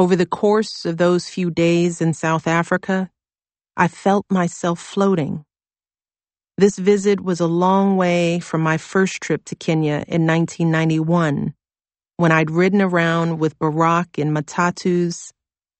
[0.00, 3.10] Over the course of those few days in South Africa,
[3.76, 5.44] I felt myself floating.
[6.58, 11.54] This visit was a long way from my first trip to Kenya in 1991,
[12.18, 15.32] when I'd ridden around with Barack in matatus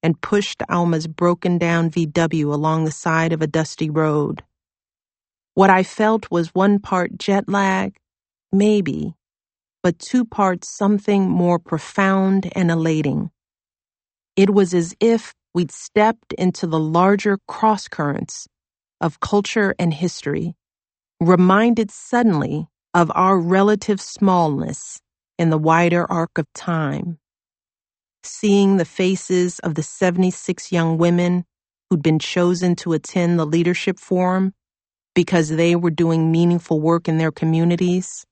[0.03, 4.43] and pushed Auma's broken down VW along the side of a dusty road.
[5.55, 7.97] What I felt was one part jet lag,
[8.53, 9.15] maybe,
[9.83, 13.31] but two parts something more profound and elating.
[14.41, 18.49] It was as if we'd stepped into the larger cross currents
[18.99, 20.55] of culture and history,
[21.21, 24.99] reminded suddenly of our relative smallness
[25.39, 27.19] in the wider arc of time.
[28.25, 31.45] Seeing the faces of the 76 young women
[31.91, 34.55] who'd been chosen to attend the leadership forum
[35.15, 38.25] because they were doing meaningful work in their communities,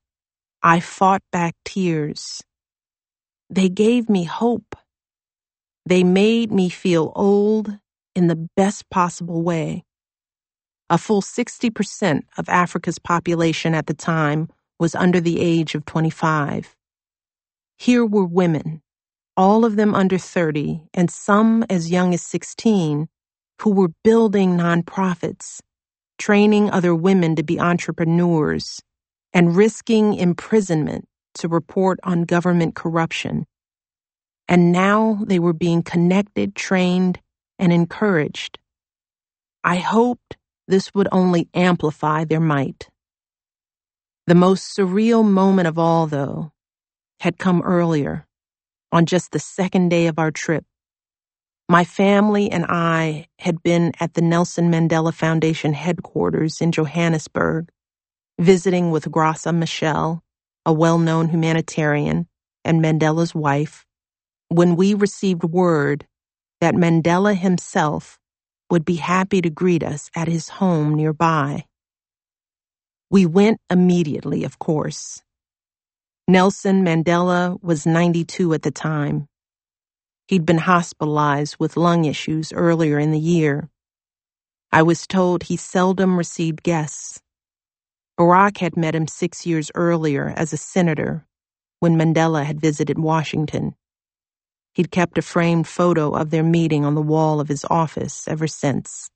[0.62, 2.42] I fought back tears.
[3.50, 4.74] They gave me hope.
[5.88, 7.78] They made me feel old
[8.14, 9.84] in the best possible way.
[10.90, 16.76] A full 60% of Africa's population at the time was under the age of 25.
[17.78, 18.82] Here were women,
[19.34, 23.08] all of them under 30, and some as young as 16,
[23.62, 25.60] who were building nonprofits,
[26.18, 28.82] training other women to be entrepreneurs,
[29.32, 33.46] and risking imprisonment to report on government corruption.
[34.48, 37.20] And now they were being connected, trained,
[37.58, 38.58] and encouraged.
[39.62, 42.88] I hoped this would only amplify their might.
[44.26, 46.52] The most surreal moment of all, though,
[47.20, 48.26] had come earlier,
[48.92, 50.64] on just the second day of our trip.
[51.68, 57.68] My family and I had been at the Nelson Mandela Foundation headquarters in Johannesburg,
[58.38, 60.20] visiting with Graça Machel,
[60.64, 62.26] a well known humanitarian
[62.64, 63.84] and Mandela's wife,
[64.50, 66.06] when we received word
[66.60, 68.18] that Mandela himself
[68.70, 71.66] would be happy to greet us at his home nearby.
[73.10, 75.22] We went immediately, of course.
[76.28, 79.26] Nelson Mandela was 92 at the time.
[80.28, 83.68] He'd been hospitalized with lung issues earlier in the year.
[84.72, 87.20] I was told he seldom received guests.
[88.18, 91.26] Barack had met him six years earlier as a senator
[91.80, 93.74] when Mandela had visited Washington.
[94.78, 98.46] He'd kept a framed photo of their meeting on the wall of his office ever
[98.46, 99.10] since.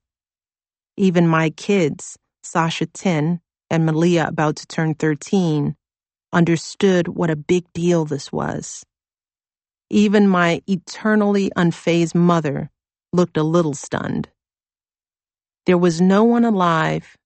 [0.96, 3.40] Even my kids, Sasha 10
[3.70, 5.76] and Malia about to turn 13,
[6.32, 8.82] understood what a big deal this was.
[9.88, 12.68] Even my eternally unfazed mother
[13.12, 14.30] looked a little stunned.
[15.66, 17.16] There was no one alive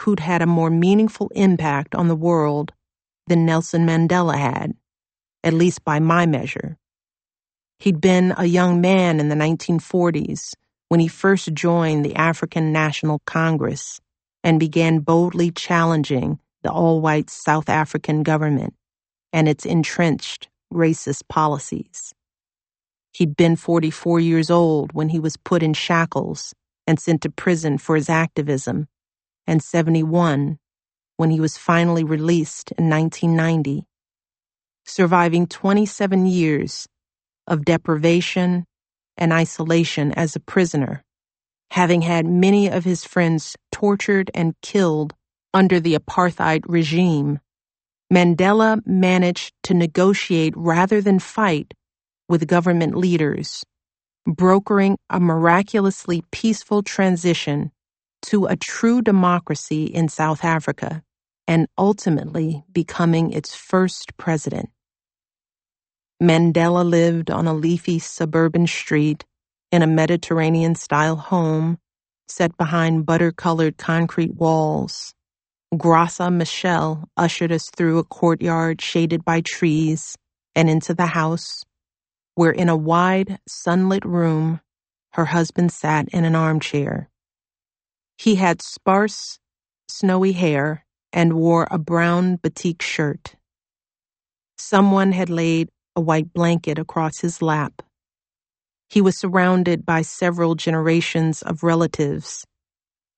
[0.00, 2.74] who'd had a more meaningful impact on the world
[3.26, 4.74] than Nelson Mandela had,
[5.42, 6.76] at least by my measure.
[7.78, 10.54] He'd been a young man in the 1940s
[10.88, 14.00] when he first joined the African National Congress
[14.42, 18.74] and began boldly challenging the all white South African government
[19.32, 22.14] and its entrenched racist policies.
[23.12, 26.54] He'd been 44 years old when he was put in shackles
[26.86, 28.88] and sent to prison for his activism,
[29.46, 30.58] and 71
[31.16, 33.84] when he was finally released in 1990,
[34.84, 36.86] surviving 27 years
[37.48, 38.66] of deprivation
[39.18, 41.02] and isolation as a prisoner,
[41.72, 45.14] having had many of his friends tortured and killed
[45.54, 47.40] under the apartheid regime.
[48.12, 51.74] Mandela managed to negotiate rather than fight
[52.28, 53.64] with government leaders,
[54.26, 57.72] brokering a miraculously peaceful transition
[58.22, 61.02] to a true democracy in South Africa
[61.48, 64.70] and ultimately becoming its first president.
[66.22, 69.24] Mandela lived on a leafy suburban street
[69.72, 71.78] in a Mediterranean style home
[72.28, 75.14] set behind butter colored concrete walls.
[75.74, 80.16] Graça Machel ushered us through a courtyard shaded by trees
[80.54, 81.64] and into the house
[82.34, 84.60] where in a wide, sunlit room,
[85.14, 87.08] her husband sat in an armchair.
[88.18, 89.38] He had sparse,
[89.88, 93.36] snowy hair and wore a brown batik shirt.
[94.58, 97.82] Someone had laid a white blanket across his lap.
[98.90, 102.46] He was surrounded by several generations of relatives,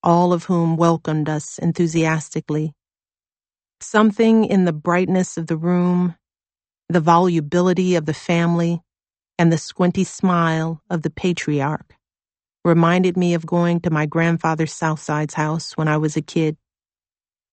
[0.03, 2.75] all of whom welcomed us enthusiastically.
[3.81, 6.17] Something in the brightness of the room,
[6.89, 8.83] the volubility of the family,
[9.39, 11.95] and the squinty smile of the patriarch
[12.65, 16.57] reminded me of going to my grandfather's Southside's house when I was a kid.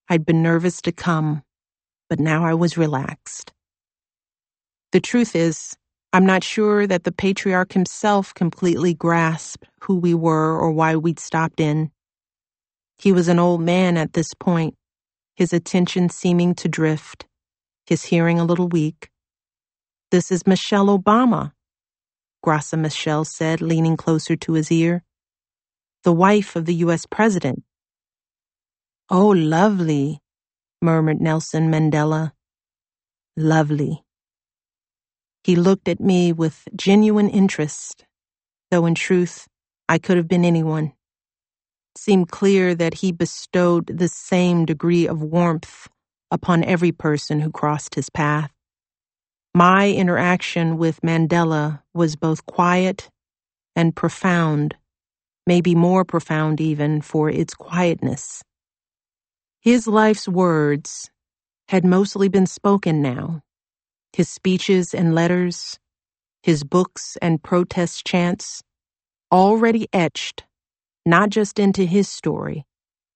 [0.09, 1.43] I'd been nervous to come,
[2.09, 3.53] but now I was relaxed.
[4.95, 5.75] The truth is,
[6.13, 11.19] I'm not sure that the patriarch himself completely grasped who we were or why we'd
[11.19, 11.91] stopped in.
[12.97, 14.73] He was an old man at this point,
[15.35, 17.25] his attention seeming to drift,
[17.85, 19.09] his hearing a little weak.
[20.11, 21.51] This is Michelle Obama,
[22.41, 25.03] Graça Machel said, leaning closer to his ear.
[26.05, 27.05] The wife of the U.S.
[27.05, 27.63] president.
[29.09, 30.21] Oh, lovely,
[30.81, 32.31] murmured Nelson Mandela.
[33.35, 34.04] Lovely.
[35.45, 38.05] He looked at me with genuine interest,
[38.71, 39.47] though in truth,
[39.89, 40.87] I could have been anyone
[41.95, 45.89] It seemed clear that he bestowed the same degree of warmth
[46.31, 48.51] upon every person who crossed his path.
[49.55, 53.09] My interaction with Mandela was both quiet
[53.75, 54.75] and profound,
[55.47, 58.43] maybe more profound even for its quietness.
[59.61, 61.11] His life's words
[61.69, 63.41] had mostly been spoken now.
[64.15, 65.79] His speeches and letters,
[66.43, 68.63] his books and protest chants,
[69.31, 70.45] already etched
[71.05, 72.65] not just into his story,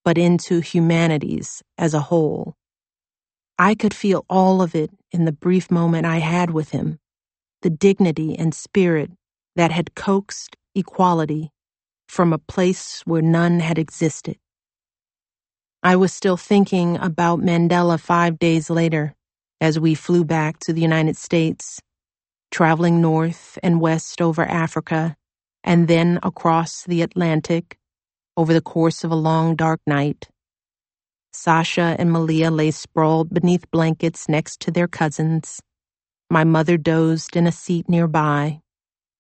[0.05, 2.55] but into humanity's as a whole.
[3.59, 6.99] I could feel all of it in the brief moment I had with him,
[7.61, 9.11] the dignity and spirit
[9.55, 11.51] that had coaxed equality
[12.09, 14.37] from a place where none had existed.
[15.83, 19.15] I was still thinking about Mandela five days later
[19.61, 21.81] as we flew back to the United States,
[22.51, 25.15] traveling north and west over Africa
[25.63, 27.77] and then across the Atlantic
[28.37, 30.29] over the course of a long dark night.
[31.33, 35.61] Sasha and Malia lay sprawled beneath blankets next to their cousins.
[36.29, 38.61] My mother dozed in a seat nearby.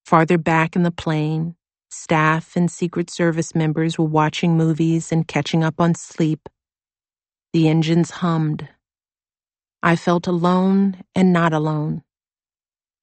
[0.05, 1.55] Farther back in the plane,
[1.91, 6.49] staff and Secret Service members were watching movies and catching up on sleep.
[7.53, 8.67] The engines hummed.
[9.83, 12.03] I felt alone and not alone.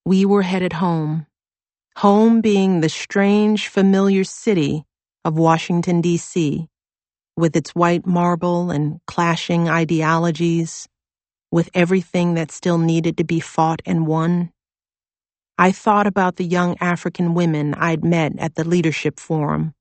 [0.04, 1.26] We were headed home,
[1.96, 4.84] home being the strange, familiar city
[5.24, 6.68] of Washington, D.C.,
[7.36, 10.88] with its white marble and clashing ideologies,
[11.50, 14.52] with everything that still needed to be fought and won.
[15.58, 19.74] I thought about the young African women I'd met at the leadership forum,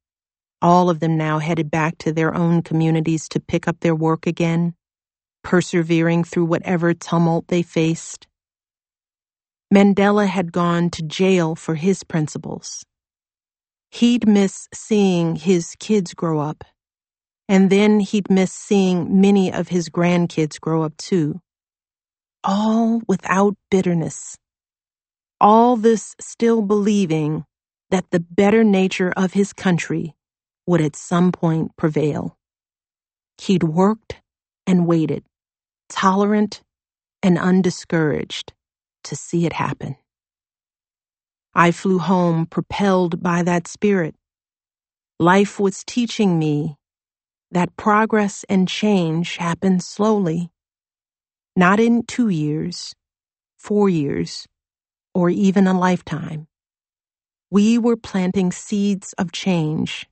[0.62, 4.27] all of them now headed back to their own communities to pick up their work
[4.27, 4.75] again,
[5.45, 8.27] persevering through whatever tumult they faced.
[9.74, 12.83] Mandela had gone to jail for his principles
[13.92, 16.65] he'd miss seeing his kids grow up.
[17.47, 21.39] And then he'd miss seeing many of his grandkids grow up too.
[22.44, 24.38] All without bitterness.
[25.42, 27.45] All this still believing
[27.92, 30.15] that the better nature of his country
[30.68, 32.38] would at some point prevail.
[33.42, 34.21] He'd worked
[34.68, 35.24] and waited,
[35.90, 36.62] tolerant
[37.24, 38.54] and undiscouraged,
[39.06, 39.96] to see it happen.
[41.54, 44.16] I flew home propelled by that spirit.
[45.20, 46.78] Life was teaching me
[47.52, 50.52] that progress and change happen slowly,
[51.56, 52.94] not in two years,
[53.58, 54.48] four years,
[55.14, 56.48] or even a lifetime.
[57.52, 60.08] We were planting seeds of change,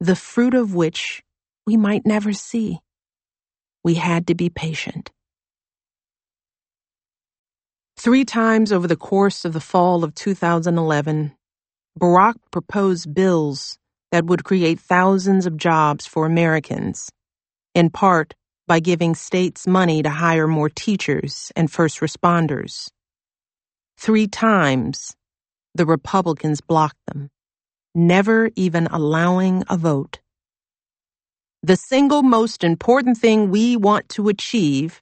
[0.00, 1.22] the fruit of which
[1.66, 2.80] we might never see.
[3.84, 5.10] We had to be patient.
[7.98, 11.32] Three times over the course of the fall of 2011,
[11.98, 13.78] Barack proposed bills
[14.10, 17.10] that would create thousands of jobs for Americans,
[17.74, 18.34] in part
[18.66, 22.88] by giving states money to hire more teachers and first responders.
[23.98, 25.14] Three times,
[25.74, 27.30] the Republicans blocked them,
[27.94, 30.21] never even allowing a vote.
[31.64, 35.00] The single most important thing we want to achieve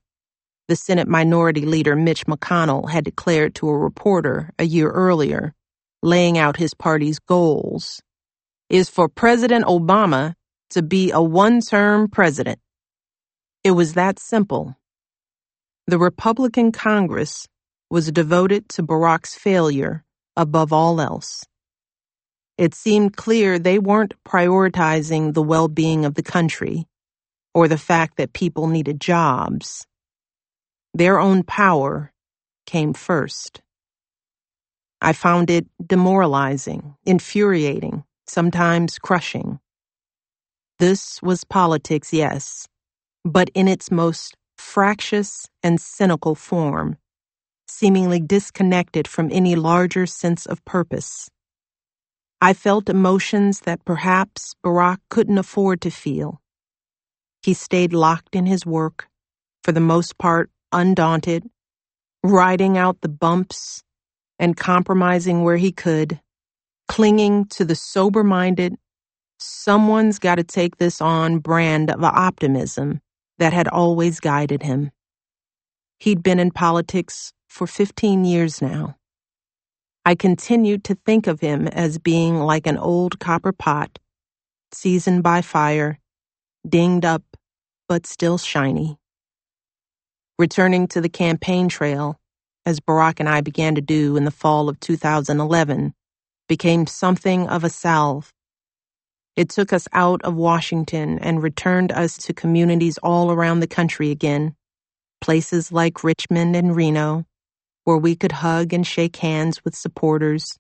[0.69, 5.55] the Senate Minority Leader Mitch McConnell had declared to a reporter a year earlier,
[6.03, 8.03] laying out his party's goals,
[8.69, 10.35] is for President Obama
[10.69, 12.59] to be a one term president.
[13.65, 14.77] It was that simple.
[15.87, 17.49] The Republican Congress
[17.89, 20.05] was devoted to Barack's failure
[20.37, 21.43] above all else.
[22.61, 26.87] It seemed clear they weren't prioritizing the well being of the country
[27.55, 29.87] or the fact that people needed jobs.
[30.93, 32.13] Their own power
[32.67, 33.63] came first.
[35.01, 39.59] I found it demoralizing, infuriating, sometimes crushing.
[40.79, 42.69] This was politics, yes,
[43.25, 46.99] but in its most fractious and cynical form,
[47.69, 51.31] seemingly disconnected from any larger sense of purpose.
[52.41, 56.41] I felt emotions that perhaps Barack couldn't afford to feel.
[57.43, 59.09] He stayed locked in his work,
[59.65, 61.49] for the most part undaunted,
[62.25, 63.83] riding out the bumps
[64.39, 66.21] and compromising where he could,
[66.89, 68.77] clinging to the sober minded,
[69.39, 73.01] someone's got to take this on brand of optimism
[73.39, 74.91] that had always guided him.
[75.99, 78.97] He'd been in politics for 15 years now.
[80.05, 83.99] I continued to think of him as being like an old copper pot,
[84.73, 85.99] seasoned by fire,
[86.69, 87.23] dinged up,
[87.89, 88.99] but still shiny.
[90.39, 92.19] Returning to the campaign trail,
[92.67, 95.95] as Barack and I began to do in the fall of 2011,
[96.49, 98.33] became something of a salve.
[99.37, 104.11] It took us out of Washington and returned us to communities all around the country
[104.11, 104.57] again,
[105.21, 107.25] places like Richmond and Reno,
[107.91, 110.57] where we could hug and shake hands with supporters,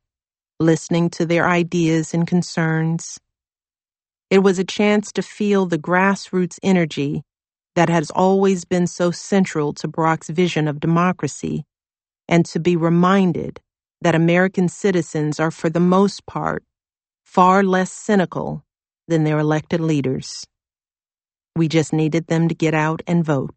[0.58, 3.20] listening to their ideas and concerns.
[4.30, 7.22] It was a chance to feel the grassroots energy
[7.76, 11.62] that has always been so central to Barack's vision of democracy,
[12.26, 13.60] and to be reminded
[14.00, 16.64] that American citizens are, for the most part,
[17.24, 18.64] far less cynical
[19.06, 20.44] than their elected leaders.
[21.54, 23.54] We just needed them to get out and vote.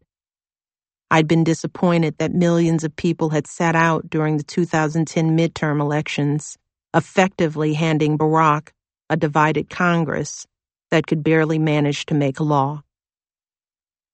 [1.10, 6.56] I'd been disappointed that millions of people had sat out during the 2010 midterm elections,
[6.94, 8.70] effectively handing Barack
[9.10, 10.46] a divided Congress
[10.90, 12.82] that could barely manage to make law.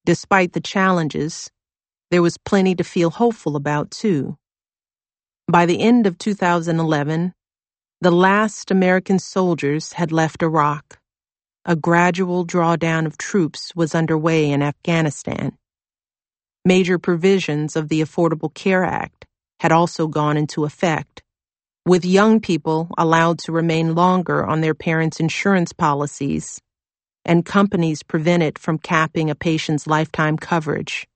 [0.04, 1.50] Despite the challenges,
[2.10, 4.36] there was plenty to feel hopeful about, too.
[5.46, 7.34] By the end of 2011,
[8.00, 10.98] the last American soldiers had left Iraq.
[11.64, 15.56] A gradual drawdown of troops was underway in Afghanistan.
[16.64, 19.26] Major provisions of the Affordable Care Act
[19.60, 21.22] had also gone into effect,
[21.86, 26.60] with young people allowed to remain longer on their parents' insurance policies
[27.24, 31.06] and companies prevented from capping a patient's lifetime coverage.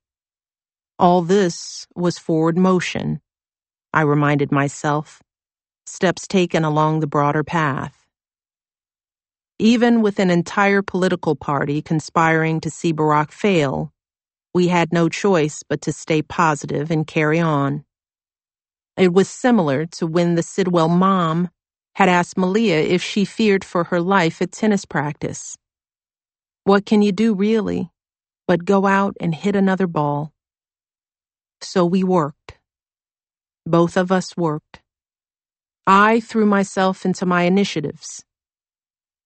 [0.99, 3.21] All this was forward motion,
[3.93, 5.23] I reminded myself,
[5.87, 8.07] steps taken along the broader path.
[9.59, 13.94] Even with an entire political party conspiring to see Barack fail,
[14.55, 17.85] we had no choice but to stay positive and carry on.
[18.97, 21.51] It was similar to when the Sidwell mom
[21.97, 25.57] had asked Malia if she feared for her life at tennis practice.
[26.65, 27.91] What can you do, really,
[28.49, 30.33] but go out and hit another ball?
[31.63, 32.59] So we worked.
[33.67, 34.83] Both of us worked.
[35.87, 38.25] I threw myself into my initiatives.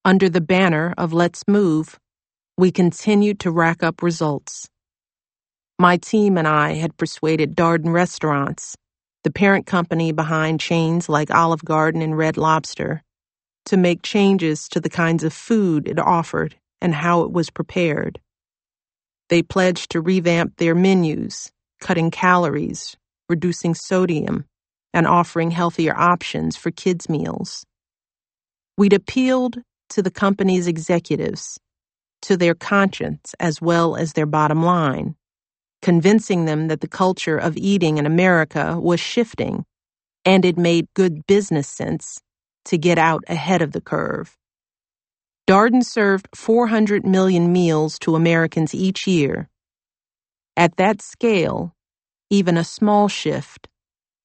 [0.05, 1.99] Under the banner of Let's Move,
[2.59, 4.69] we continued to rack up results.
[5.81, 8.77] My team and I had persuaded Darden Restaurants,
[9.23, 13.05] the parent company behind chains like Olive Garden and Red Lobster,
[13.67, 18.21] to make changes to the kinds of food it offered and how it was prepared.
[19.29, 22.97] They pledged to revamp their menus, cutting calories,
[23.29, 24.47] reducing sodium,
[24.93, 27.65] and offering healthier options for kids' meals.
[28.77, 29.59] We'd appealed
[29.91, 31.61] to the company's executives,
[32.23, 35.15] to their conscience as well as their bottom line,
[35.83, 39.65] convincing them that the culture of eating in America was shifting
[40.25, 42.21] and it made good business sense
[42.67, 44.37] to get out ahead of the curve.
[45.49, 49.49] Darden served 400 million meals to Americans each year.
[50.57, 51.75] At that scale,
[52.31, 53.69] even a small shift,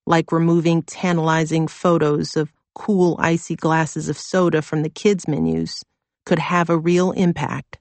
[0.05, 5.83] like removing tantalizing photos of cool icy glasses of soda from the kids' menus,
[6.25, 7.79] could have a real impact.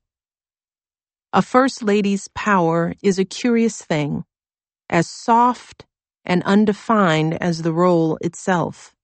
[1.33, 4.25] A First Lady's power is a curious thing,
[4.91, 5.87] as soft
[6.25, 8.95] and undefined as the role itself.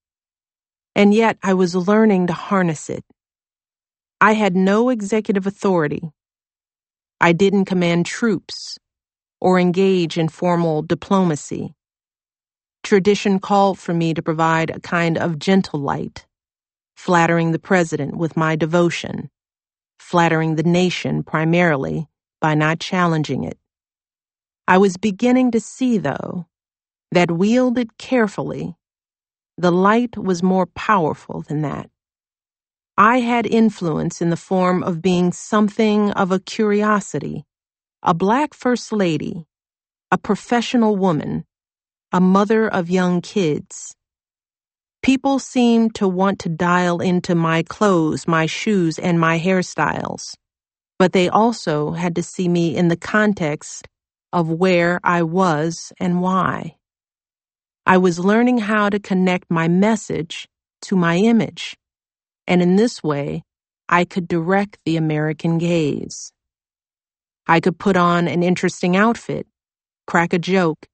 [0.96, 3.04] And yet I was learning to harness it
[4.20, 6.02] I had no executive authority.
[7.20, 8.78] I didn't command troops
[9.40, 11.74] or engage in formal diplomacy.
[12.82, 16.26] Tradition called for me to provide a kind of gentle light,
[16.96, 19.30] flattering the president with my devotion,
[20.00, 22.08] flattering the nation primarily
[22.40, 23.58] by not challenging it.
[24.68, 26.46] I was beginning to see, though,
[27.12, 28.76] that wielded carefully,
[29.58, 31.90] the light was more powerful than that.
[32.98, 37.44] I had influence in the form of being something of a curiosity,
[38.02, 39.46] a black first lady,
[40.12, 41.44] a professional woman,
[42.12, 43.94] a mother of young kids.
[45.02, 50.34] People seemed to want to dial into my clothes, my shoes, and my hairstyles,
[50.98, 53.88] but they also had to see me in the context
[54.32, 56.76] of where I was and why.
[57.86, 60.48] I was learning how to connect my message
[60.82, 61.74] to my image
[62.48, 63.44] and in this way,
[63.88, 66.32] I could direct the American gaze.
[67.46, 69.46] I could put on an interesting outfit,
[70.06, 70.86] crack a joke,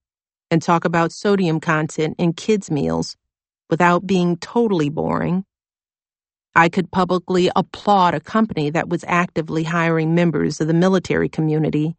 [0.50, 3.16] and talk about sodium content in kids' meals
[3.70, 5.44] without being totally boring.
[6.56, 11.96] I could publicly applaud a company that was actively hiring members of the military community,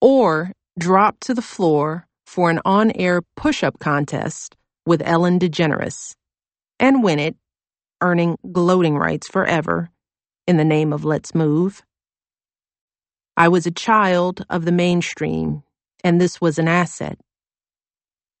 [0.00, 4.56] or drop to the floor for an on air push up contest
[4.86, 6.14] with Ellen DeGeneres
[6.80, 7.36] and win it,
[8.02, 9.90] earning gloating rights forever
[10.46, 11.82] in the name of Let's Move.
[13.36, 15.62] I was a child of the mainstream,
[16.04, 17.18] and this was an asset.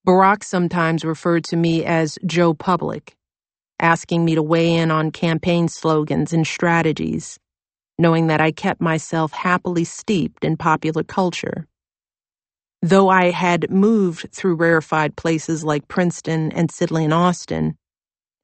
[0.06, 3.16] Barack sometimes referred to me as Joe Public,
[3.82, 7.38] asking me to weigh in on campaign slogans and strategies,
[7.98, 11.66] knowing that I kept myself happily steeped in popular culture.
[12.82, 17.76] Though I had moved through rarefied places like Princeton and Sidley and Austin,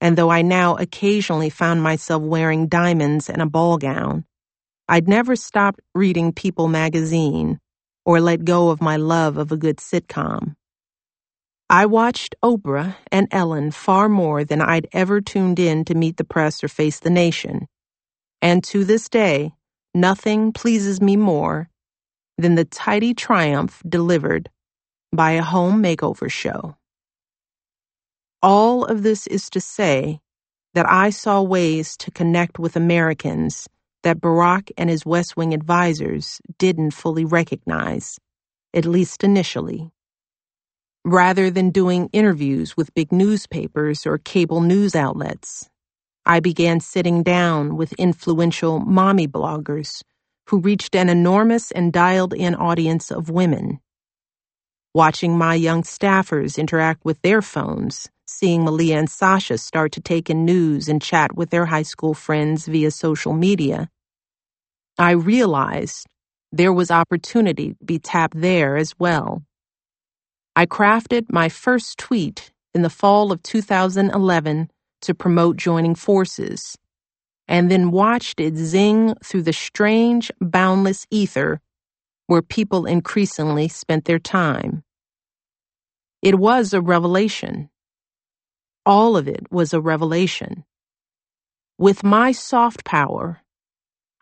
[0.01, 4.25] and though I now occasionally found myself wearing diamonds and a ball gown,
[4.89, 7.59] I'd never stopped reading People magazine
[8.07, 10.55] or let go of my love of a good sitcom.
[11.71, 16.25] I watched Oprah and Ellen far more than I'd ever tuned in to meet the
[16.25, 17.69] press or face the nation.
[18.41, 19.53] And to this day,
[19.95, 21.69] nothing pleases me more
[22.39, 24.49] than the tidy triumph delivered
[25.13, 26.77] by a home makeover show.
[28.43, 30.21] All of this is to say
[30.75, 33.69] that I saw ways to connect with Americans
[34.05, 38.19] that Barack and his West Wing advisors didn't fully recognize,
[38.75, 39.91] at least initially.
[41.05, 45.69] Rather than doing interviews with big newspapers or cable news outlets,
[46.27, 50.03] I began sitting down with influential mommy bloggers
[50.49, 53.81] who reached an enormous and dialed in audience of women.
[54.95, 60.31] Watching my young staffers interact with their phones, seeing Malia and Sasha start to take
[60.31, 63.91] in news and chat with their high school friends via social media,
[64.99, 66.07] I realized
[66.53, 69.43] there was opportunity to be tapped there as well.
[70.57, 74.71] I crafted my first tweet in the fall of 2011
[75.03, 76.77] to promote joining forces
[77.49, 81.61] and then watched it zing through the strange, boundless ether
[82.29, 84.85] where people increasingly spent their time.
[86.23, 87.71] It was a revelation.
[88.87, 90.65] All of it was a revelation.
[91.79, 93.43] With my soft power,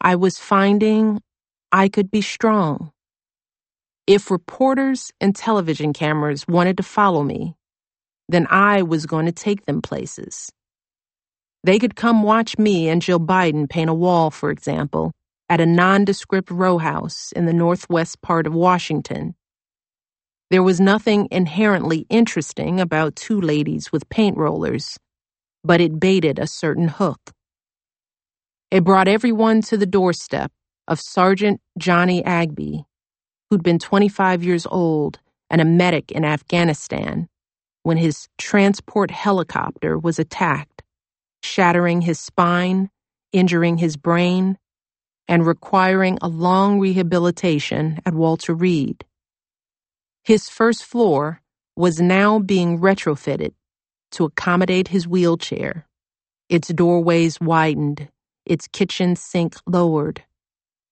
[0.00, 1.22] I was finding
[1.72, 2.92] I could be strong.
[4.06, 7.56] If reporters and television cameras wanted to follow me,
[8.28, 10.52] then I was going to take them places.
[11.64, 15.12] They could come watch me and Jill Biden paint a wall, for example,
[15.48, 19.34] at a nondescript row house in the northwest part of Washington.
[20.50, 24.96] There was nothing inherently interesting about two ladies with paint rollers,
[25.64, 27.20] but it baited a certain hook.
[28.70, 30.52] It brought everyone to the doorstep
[30.88, 32.84] of Sergeant Johnny Agbi,
[33.50, 37.28] who'd been 25 years old and a medic in Afghanistan
[37.84, 40.70] when his transport helicopter was attacked
[41.44, 42.90] shattering his spine,
[43.32, 44.58] injuring his brain,
[45.28, 49.04] and requiring a long rehabilitation at Walter Reed.
[50.24, 51.42] His first floor
[51.76, 53.52] was now being retrofitted
[54.12, 55.86] to accommodate his wheelchair,
[56.50, 58.08] its doorways widened,
[58.46, 60.24] its kitchen sink lowered,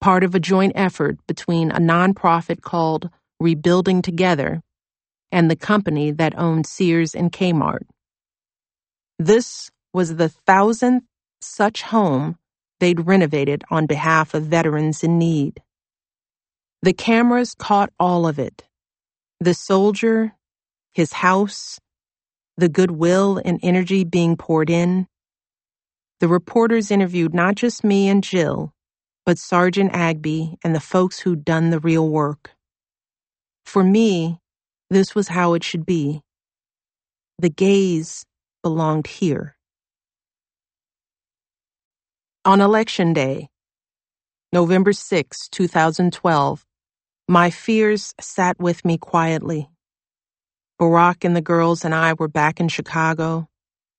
[0.04, 3.08] part of a joint effort between a nonprofit called
[3.40, 4.60] Rebuilding Together
[5.32, 7.84] and the company that owned Sears and Kmart.
[9.18, 11.06] This was the thousandth
[11.40, 12.36] such home
[12.80, 15.62] they'd renovated on behalf of veterans in need.
[16.82, 18.62] The cameras caught all of it
[19.40, 20.34] the soldier,
[20.92, 21.80] his house,
[22.58, 25.06] the goodwill and energy being poured in.
[26.20, 28.74] The reporters interviewed not just me and Jill,
[29.26, 32.50] but Sergeant Agbi and the folks who'd done the real work.
[33.64, 34.38] For me,
[34.90, 36.20] this was how it should be.
[37.38, 38.26] The gaze
[38.62, 39.56] belonged here.
[42.44, 43.48] On Election Day,
[44.52, 46.66] November 6, 2012,
[47.26, 49.70] my fears sat with me quietly.
[50.78, 53.48] Barack and the girls and I were back in Chicago,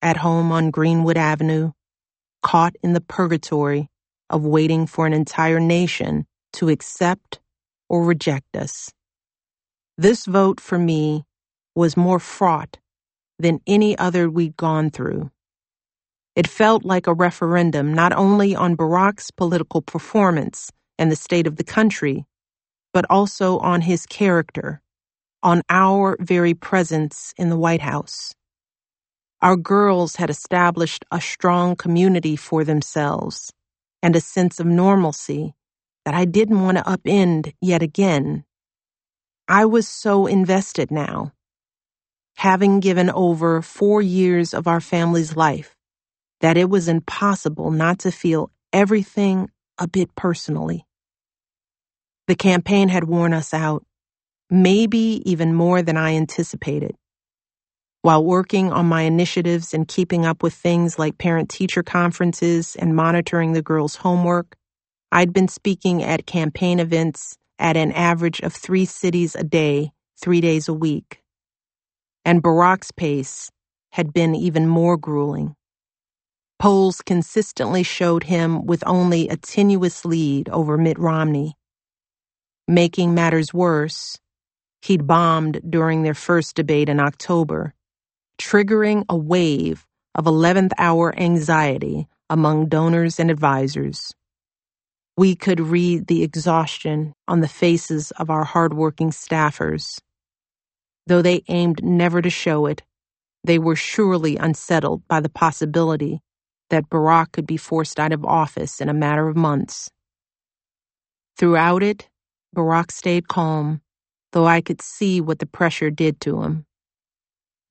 [0.00, 1.72] at home on Greenwood Avenue,
[2.42, 3.88] caught in the purgatory
[4.30, 7.40] of waiting for an entire nation to accept
[7.88, 8.92] or reject us.
[9.98, 11.24] This vote for me
[11.76, 12.78] was more fraught
[13.38, 15.30] than any other we'd gone through.
[16.36, 21.56] It felt like a referendum not only on Barack's political performance and the state of
[21.56, 22.26] the country,
[22.94, 24.82] but also on his character,
[25.42, 28.34] on our very presence in the White House.
[29.42, 33.52] Our girls had established a strong community for themselves
[34.06, 35.42] and a sense of normalcy
[36.06, 38.44] that I didn't want to upend yet again.
[39.48, 41.18] I was so invested now.
[42.36, 45.76] having given over four years of our family's life,
[46.40, 50.86] that it was impossible not to feel everything a bit personally.
[52.28, 53.84] The campaign had worn us out,
[54.50, 56.96] maybe even more than I anticipated.
[58.06, 62.94] While working on my initiatives and keeping up with things like parent teacher conferences and
[62.94, 64.54] monitoring the girls' homework,
[65.10, 69.90] I'd been speaking at campaign events at an average of three cities a day,
[70.22, 71.20] three days a week.
[72.24, 73.50] And Barack's pace
[73.90, 75.56] had been even more grueling.
[76.60, 81.56] Polls consistently showed him with only a tenuous lead over Mitt Romney.
[82.68, 84.16] Making matters worse,
[84.82, 87.74] he'd bombed during their first debate in October,
[88.38, 94.14] triggering a wave of 11th hour anxiety among donors and advisors.
[95.16, 100.00] We could read the exhaustion on the faces of our hardworking staffers.
[101.06, 102.82] Though they aimed never to show it,
[103.44, 106.20] they were surely unsettled by the possibility
[106.70, 109.88] that Barack could be forced out of office in a matter of months.
[111.38, 112.08] Throughout it,
[112.54, 113.80] Barack stayed calm,
[114.32, 116.65] though I could see what the pressure did to him.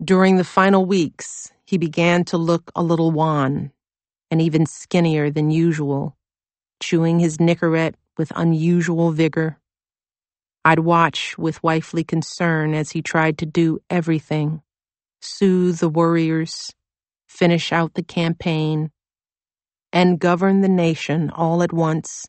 [0.03, 3.71] During the final weeks, he began to look a little wan
[4.29, 6.15] and even skinnier than usual
[6.81, 9.59] chewing his Nicorette with unusual vigor.
[10.63, 14.61] I'd watch with wifely concern as he tried to do everything
[15.21, 16.71] soothe the warriors,
[17.27, 18.91] finish out the campaign,
[19.91, 22.27] and govern the nation all at once,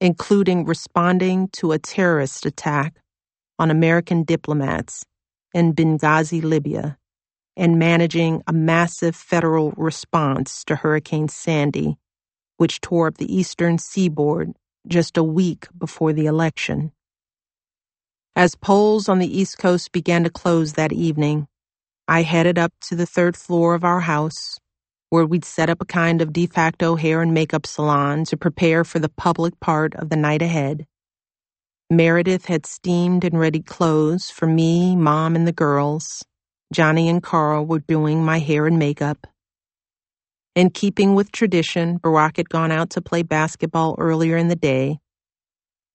[0.00, 3.00] including responding to a terrorist attack
[3.58, 5.04] on American diplomats
[5.54, 6.98] in Benghazi, Libya,
[7.56, 11.98] and managing a massive federal response to Hurricane Sandy
[12.58, 14.52] which tore up the eastern seaboard
[14.86, 16.92] just a week before the election.
[18.36, 21.48] As polls on the East Coast began to close that evening,
[22.06, 24.58] I headed up to the third floor of our house,
[25.10, 28.84] where we'd set up a kind of de facto hair and makeup salon to prepare
[28.84, 30.86] for the public part of the night ahead.
[31.90, 36.22] Meredith had steamed and ready clothes for me, Mom, and the girls.
[36.70, 39.26] Johnny and Carl were doing my hair and makeup.
[40.54, 44.98] In keeping with tradition, Barack had gone out to play basketball earlier in the day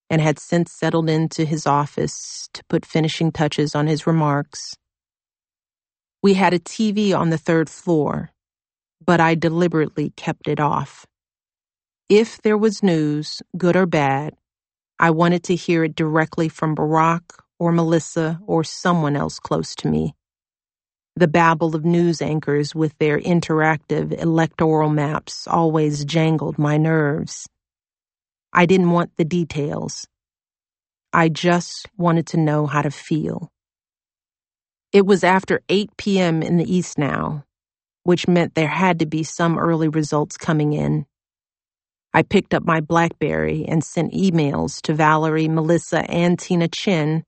[0.10, 4.76] and had since settled into his office to put finishing touches on his remarks.
[6.24, 8.32] We had a TV on the third floor,
[9.06, 11.06] but I deliberately kept it off.
[12.10, 14.34] If there was news, good or bad,
[15.04, 17.24] I wanted to hear it directly from Barack
[17.60, 20.06] or Melissa or someone else close to me
[21.16, 27.48] the babble of news anchors with their interactive electoral maps always jangled my nerves.
[28.52, 30.08] I didn't want the details.
[31.14, 33.52] I just wanted to know how to feel.
[34.92, 36.44] It was after 8 p.m.
[36.44, 37.46] in the East now,
[38.04, 41.06] which meant there had to be some early results coming in.
[42.14, 47.24] I picked up my Blackberry and sent emails to Valerie, Melissa, and Tina Tchen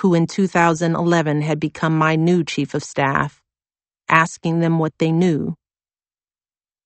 [0.00, 3.40] who in 2011 had become my new chief of staff,
[4.08, 5.54] asking them what they knew.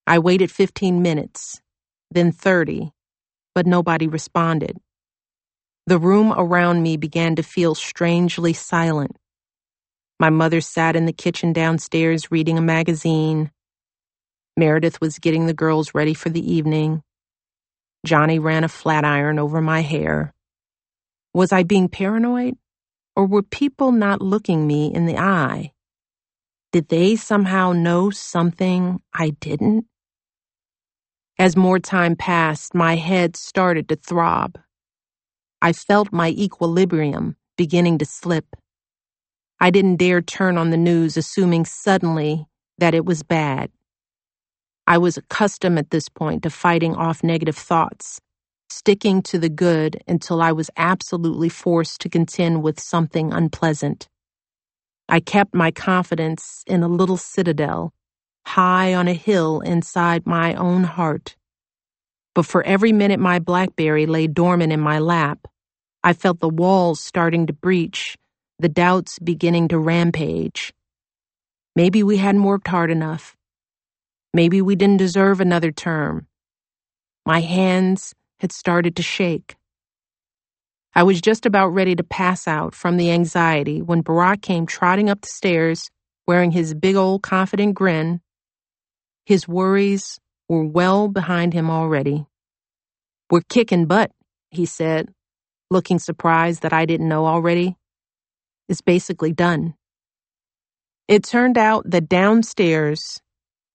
[0.07, 1.61] I waited 15 minutes,
[2.11, 2.91] then 30,
[3.55, 4.79] but nobody responded.
[5.87, 9.17] The room around me began to feel strangely silent.
[10.19, 13.51] My mother sat in the kitchen downstairs reading a magazine.
[14.57, 17.03] Meredith was getting the girls ready for the evening.
[18.05, 20.35] Johnny ran a flat iron over my hair.
[21.35, 22.55] Was I being paranoid?
[23.15, 25.73] Or were people not looking me in the eye?
[26.73, 29.87] Did they somehow know something I didn't?
[31.39, 34.59] As more time passed, my head started to throb.
[35.61, 38.47] I felt my equilibrium beginning to slip.
[39.61, 42.47] I didn't dare turn on the news, assuming suddenly
[42.79, 43.71] that it was bad.
[44.87, 48.21] I was accustomed at this point to fighting off negative thoughts
[48.73, 54.09] sticking to the good until I was absolutely forced to contend with something unpleasant.
[55.09, 57.93] I kept my confidence in a little citadel,
[58.47, 61.37] high on a hill inside my own heart.
[62.35, 65.47] But for every minute my Blackberry lay dormant in my lap,
[66.03, 68.17] I felt the walls starting to breach,
[68.59, 70.73] the doubts beginning to rampage.
[71.77, 73.37] Maybe we hadn't worked hard enough.
[74.35, 76.27] Maybe we didn't deserve another term.
[77.27, 79.57] My hands had started to shake.
[80.95, 85.09] I was just about ready to pass out from the anxiety when Barack came trotting
[85.11, 85.91] up the stairs
[86.27, 88.21] wearing his big old confident grin.
[89.25, 90.19] His worries
[90.49, 92.27] were well behind him already.
[93.31, 94.11] We're kicking butt,
[94.51, 95.09] he said,
[95.71, 97.77] looking surprised that I didn't know already.
[98.69, 99.75] It's basically done.
[101.09, 103.21] It turned out that downstairs,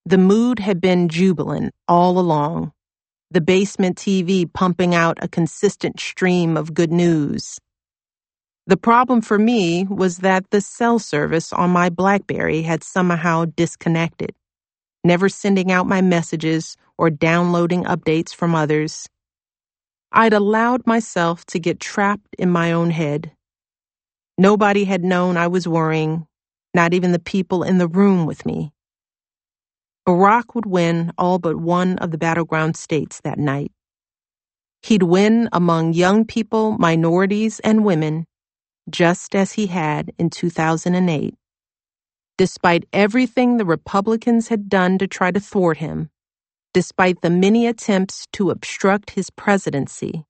[0.07, 2.71] the mood had been jubilant all along,
[3.29, 7.59] the basement TV pumping out a consistent stream of good news.
[8.67, 14.33] The problem for me was that the cell service on my Blackberry had somehow disconnected,
[15.03, 19.09] never sending out my messages or downloading updates from others.
[20.13, 23.33] I'd allowed myself to get trapped in my own head.
[24.37, 26.27] Nobody had known I was worrying,
[26.73, 28.71] not even the people in the room with me.
[30.07, 33.71] Barack would win all but one of the battleground states that night.
[34.83, 38.25] He'd win among young people, minorities, and women,
[38.89, 41.35] just as he had in 2008.
[42.37, 46.09] Despite everything the Republicans had done to try to thwart him,
[46.73, 50.25] despite the many attempts to obstruct his presidency,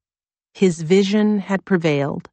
[0.53, 2.29] his vision had prevailed.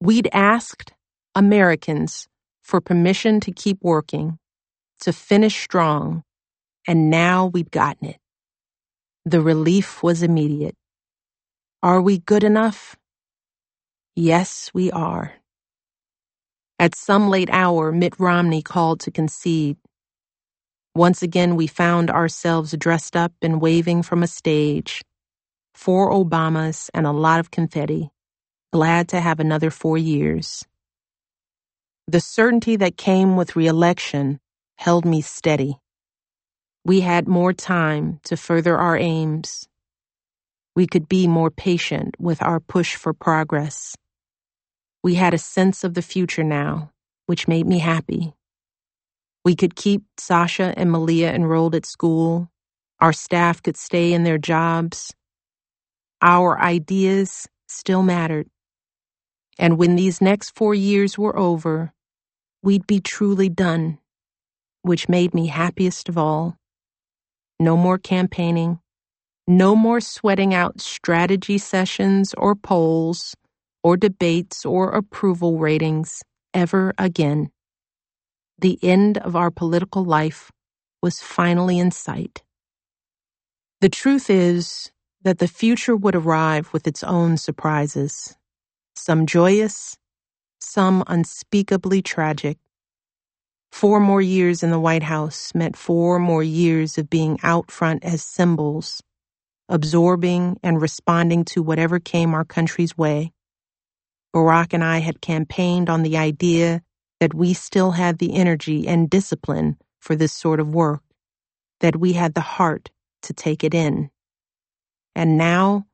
[0.00, 0.92] We'd asked
[1.34, 2.28] Americans
[2.62, 4.38] for permission to keep working,
[5.00, 6.22] to finish strong,
[6.86, 8.18] and now we'd gotten it.
[9.26, 10.76] The relief was immediate.
[11.82, 12.96] Are we good enough?
[14.16, 15.34] Yes, we are.
[16.78, 19.78] At some late hour, Mitt Romney called to concede.
[20.94, 25.02] Once again, we found ourselves dressed up and waving from a stage.
[25.74, 28.10] Four Obamas and a lot of confetti.
[28.72, 30.64] Glad to have another four years.
[32.08, 34.40] The certainty that came with reelection
[34.78, 35.78] held me steady.
[36.86, 39.68] We had more time to further our aims.
[40.76, 43.96] We could be more patient with our push for progress.
[45.02, 46.92] We had a sense of the future now,
[47.26, 48.34] which made me happy.
[49.44, 52.50] We could keep Sasha and Malia enrolled at school.
[53.00, 55.12] Our staff could stay in their jobs.
[56.22, 58.48] Our ideas still mattered.
[59.58, 61.92] And when these next four years were over,
[62.62, 63.98] we'd be truly done,
[64.82, 66.56] which made me happiest of all.
[67.60, 68.80] No more campaigning.
[69.46, 73.36] No more sweating out strategy sessions or polls
[73.84, 76.22] or debates or approval ratings
[76.54, 77.50] ever again.
[78.58, 80.50] The end of our political life
[81.02, 82.42] was finally in sight.
[83.82, 84.90] The truth is
[85.22, 88.36] that the future would arrive with its own surprises,
[88.96, 89.96] some joyous,
[90.60, 92.58] some unspeakably tragic.
[93.72, 98.04] Four more years in the White House meant four more years of being out front
[98.04, 99.02] as symbols,
[99.68, 103.32] absorbing and responding to whatever came our country's way.
[104.34, 106.82] Barack and I had campaigned on the idea
[107.20, 111.02] that we still had the energy and discipline for this sort of work,
[111.80, 112.90] that we had the heart
[113.22, 114.10] to take it in.
[115.14, 115.86] And now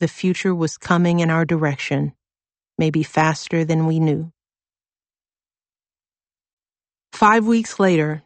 [0.00, 2.14] the future was coming in our direction,
[2.78, 4.32] maybe faster than we knew.
[7.12, 8.22] Five weeks later,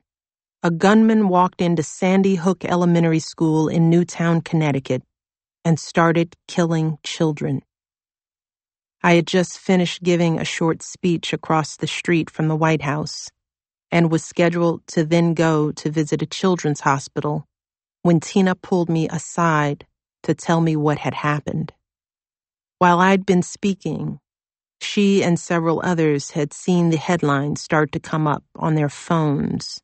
[0.63, 5.03] a gunman walked into Sandy Hook Elementary School in Newtown, Connecticut,
[5.65, 7.63] and started killing children.
[9.03, 13.31] I had just finished giving a short speech across the street from the White House
[13.91, 17.47] and was scheduled to then go to visit a children's hospital
[18.03, 19.87] when Tina pulled me aside
[20.23, 21.73] to tell me what had happened.
[22.79, 24.21] While I'd been speaking,
[24.85, 29.81] she and several others had seen the headlines start to come up on their phones.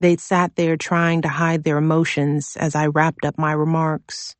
[0.00, 4.36] They'd sat there trying to hide their emotions as I wrapped up my remarks.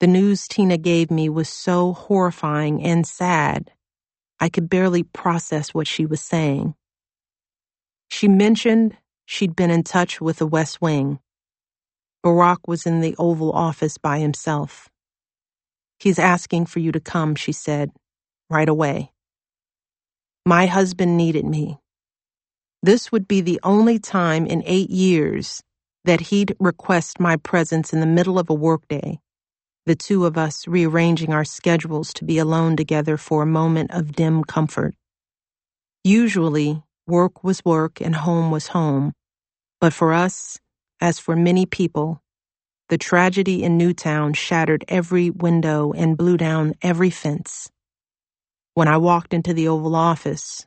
[0.00, 3.72] The news Tina gave me was so horrifying and sad,
[4.40, 6.74] I could barely process what she was saying.
[8.10, 11.20] She mentioned she'd been in touch with the West Wing.
[12.24, 14.88] Barack was in the Oval Office by himself.
[16.00, 17.90] He's asking for you to come, she said
[18.52, 19.12] right away.
[20.46, 21.78] My husband needed me.
[22.82, 25.62] This would be the only time in eight years
[26.06, 29.20] that he'd request my presence in the middle of a workday,
[29.86, 34.12] the two of us rearranging our schedules to be alone together for a moment of
[34.16, 34.94] dim comfort.
[36.04, 39.12] Usually, work was work and home was home,
[39.80, 40.58] but for us,
[41.00, 42.22] as for many people,
[42.90, 47.71] the tragedy in Newtown shattered every window and blew down every fence.
[48.74, 50.66] When I walked into the Oval Office,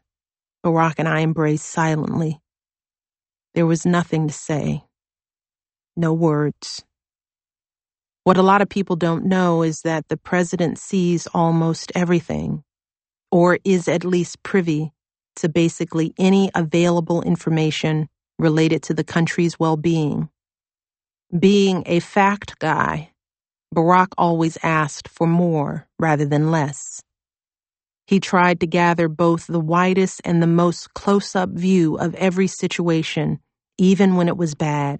[0.63, 2.39] Barack and I embraced silently.
[3.55, 4.83] There was nothing to say.
[5.97, 6.83] No words.
[8.23, 12.63] What a lot of people don't know is that the president sees almost everything,
[13.31, 14.91] or is at least privy
[15.37, 20.29] to basically any available information related to the country's well being.
[21.37, 23.09] Being a fact guy,
[23.73, 27.01] Barack always asked for more rather than less.
[28.07, 32.47] He tried to gather both the widest and the most close up view of every
[32.47, 33.39] situation,
[33.77, 34.99] even when it was bad,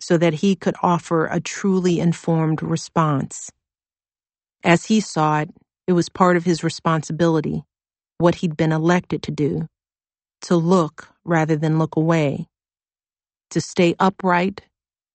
[0.00, 3.50] so that he could offer a truly informed response.
[4.62, 5.50] As he saw it,
[5.88, 7.64] it was part of his responsibility,
[8.18, 9.68] what he'd been elected to do,
[10.42, 12.46] to look rather than look away,
[13.50, 14.62] to stay upright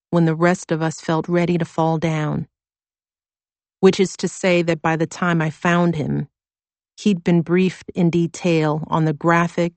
[0.10, 2.48] when the rest of us felt ready to fall down.
[3.80, 6.28] Which is to say that by the time I found him,
[6.98, 9.74] he'd been briefed in detail on the graphic,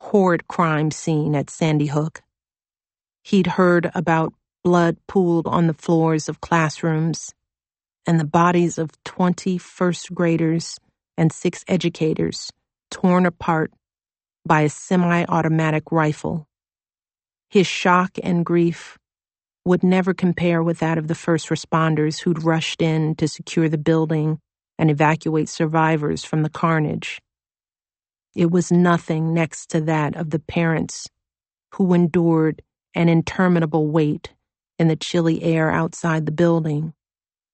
[0.00, 2.22] horrid crime scene at Sandy Hook.
[3.22, 4.32] He'd heard about
[4.62, 7.34] blood pooled on the floors of classrooms
[8.06, 10.78] and the bodies of 20 first graders
[11.16, 12.52] and six educators
[12.90, 13.72] torn apart
[14.46, 16.46] by a semi automatic rifle.
[17.50, 18.98] His shock and grief
[19.64, 23.78] would never compare with that of the first responders who'd rushed in to secure the
[23.78, 24.38] building
[24.78, 27.20] and evacuate survivors from the carnage.
[28.34, 31.08] It was nothing next to that of the parents
[31.74, 32.62] who endured
[32.94, 34.34] an interminable wait
[34.78, 36.92] in the chilly air outside the building,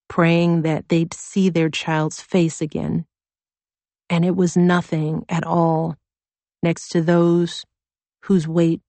[0.08, 3.06] praying that they'd see their child's face again.
[4.10, 5.96] And it was nothing at all
[6.62, 7.64] next to those
[8.24, 8.80] whose wait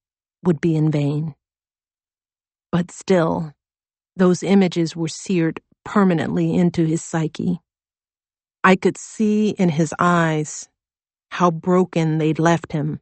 [0.44, 1.36] would be in vain.
[2.72, 3.54] But still,
[4.16, 7.60] those images were seared permanently into his psyche.
[8.64, 10.70] I could see in his eyes
[11.32, 13.02] how broken they'd left him,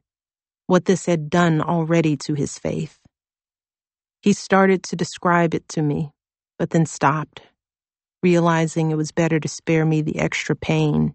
[0.66, 2.98] what this had done already to his faith.
[4.22, 6.12] He started to describe it to me,
[6.58, 7.42] but then stopped,
[8.22, 11.14] realizing it was better to spare me the extra pain.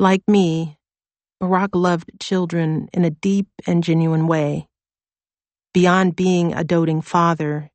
[0.00, 0.78] Like me,
[1.42, 4.68] Barack loved children in a deep and genuine way.
[5.74, 7.70] Beyond being a doting father,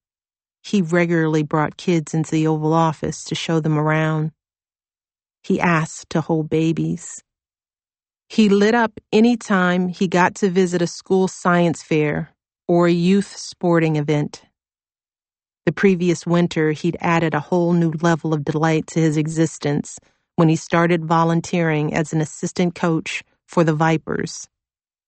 [0.64, 4.32] he regularly brought kids into the Oval Office to show them around
[5.44, 7.24] he asked to hold babies.
[8.30, 12.32] He lit up any time he got to visit a school science fair
[12.68, 14.44] or a youth sporting event.
[15.66, 20.00] The previous winter, he'd added a whole new level of delight to his existence
[20.36, 24.48] when he started volunteering as an assistant coach for the Vipers,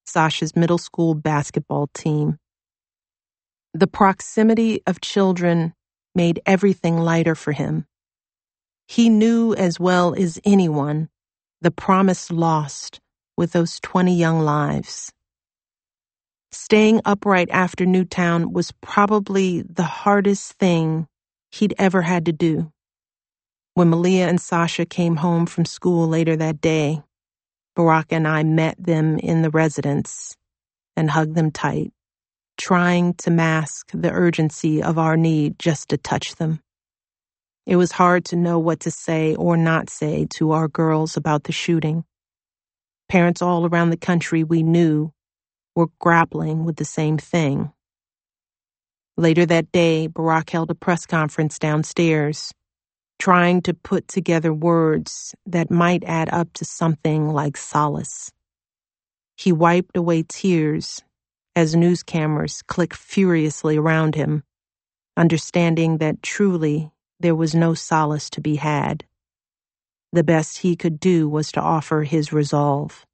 [0.06, 2.38] Sasha's middle school basketball team.
[3.74, 5.74] The proximity of children
[6.14, 7.88] made everything lighter for him.
[8.88, 11.10] He knew as well as anyone
[11.62, 13.00] the promise lost
[13.38, 15.12] with those 20 young lives.
[16.52, 21.08] Staying upright after Newtown was probably the hardest thing
[21.52, 22.72] he'd ever had to do.
[23.74, 27.02] When Malia and Sasha came home from school later that day,
[27.76, 30.36] Barack and I met them in the residence
[30.96, 31.92] and hugged them tight,
[32.58, 36.60] trying to mask the urgency of our need just to touch them.
[37.66, 41.46] It was hard to know what to say or not say to our girls about
[41.46, 42.06] the shooting.
[43.10, 45.14] Parents all around the country we knew
[45.76, 47.72] were grappling with the same thing.
[49.18, 52.54] Later that day, Barack held a press conference downstairs,
[53.20, 58.32] trying to put together words that might add up to something like solace.
[59.38, 61.04] He wiped away tears
[61.56, 64.44] as news cameras clicked furiously around him,
[65.18, 66.93] understanding that truly
[67.24, 69.06] there was no solace to be had.
[70.12, 73.06] The best he could do was to offer his resolve,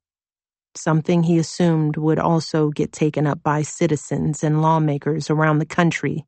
[0.74, 6.26] something he assumed would also get taken up by citizens and lawmakers around the country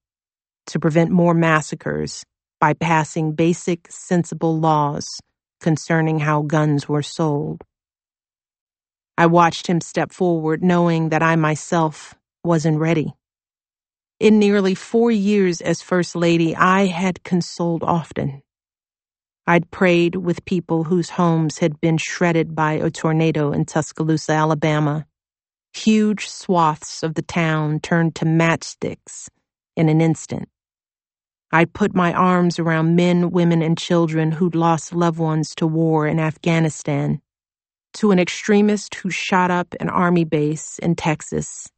[0.68, 2.24] to prevent more massacres
[2.60, 5.08] by passing basic, sensible laws
[5.60, 7.62] concerning how guns were sold.
[9.18, 12.14] I watched him step forward, knowing that I myself
[12.44, 13.12] wasn't ready.
[14.22, 18.40] In nearly four years as First Lady, I had consoled often.
[19.48, 25.06] I'd prayed with people whose homes had been shredded by a tornado in Tuscaloosa, Alabama.
[25.74, 29.28] Huge swaths of the town turned to matchsticks
[29.76, 30.48] in an instant.
[31.50, 36.06] I'd put my arms around men, women, and children who'd lost loved ones to war
[36.06, 37.20] in Afghanistan,
[37.94, 41.71] to an extremist who shot up an army base in Texas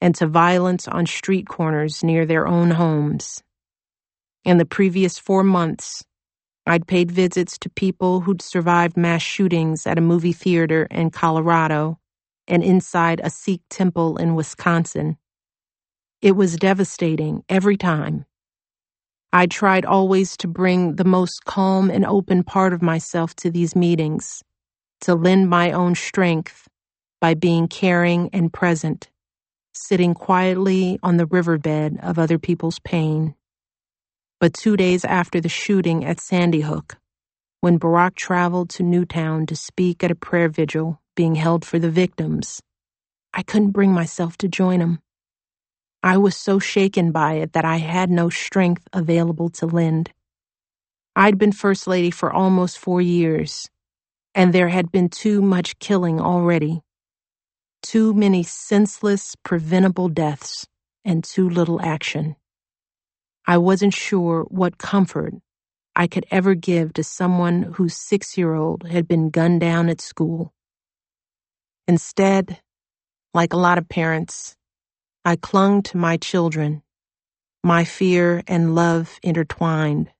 [0.00, 3.42] and to violence on street corners near their own homes.
[4.44, 6.02] In the previous four months,
[6.66, 11.98] I'd paid visits to people who'd survived mass shootings at a movie theater in Colorado
[12.46, 15.18] and inside a Sikh temple in Wisconsin.
[16.22, 18.24] It was devastating every time.
[19.32, 23.76] I tried always to bring the most calm and open part of myself to these
[23.76, 24.42] meetings,
[25.02, 26.68] to lend my own strength
[27.20, 29.09] by being caring and present
[29.80, 33.34] sitting quietly on the riverbed of other people's pain.
[34.40, 36.98] But two days after the shooting at Sandy Hook,
[37.60, 41.90] when Barack traveled to Newtown to speak at a prayer vigil being held for the
[41.90, 42.62] victims,
[43.34, 45.00] I couldn't bring myself to join him.
[46.02, 50.12] I was so shaken by it that I had no strength available to lend.
[51.16, 53.68] I'd been First Lady for almost four years,
[54.34, 56.82] and there had been too much killing already.
[57.82, 60.66] Too many senseless, preventable deaths,
[61.04, 62.36] and too little action.
[63.46, 65.34] I wasn't sure what comfort
[65.96, 70.00] I could ever give to someone whose six year old had been gunned down at
[70.00, 70.52] school.
[71.88, 72.60] Instead,
[73.34, 74.56] like a lot of parents,
[75.24, 76.82] I clung to my children,
[77.64, 80.10] my fear and love intertwined.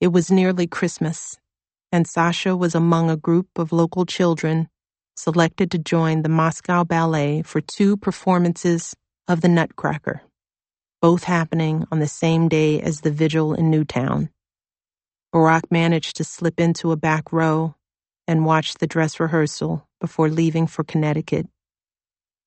[0.00, 1.38] It was nearly Christmas,
[1.92, 4.68] and Sasha was among a group of local children
[5.16, 8.94] selected to join the Moscow Ballet for two performances
[9.26, 10.22] of the Nutcracker,
[11.00, 14.30] both happening on the same day as the vigil in Newtown.
[15.34, 17.74] Barack managed to slip into a back row
[18.28, 21.46] and watch the dress rehearsal before leaving for Connecticut.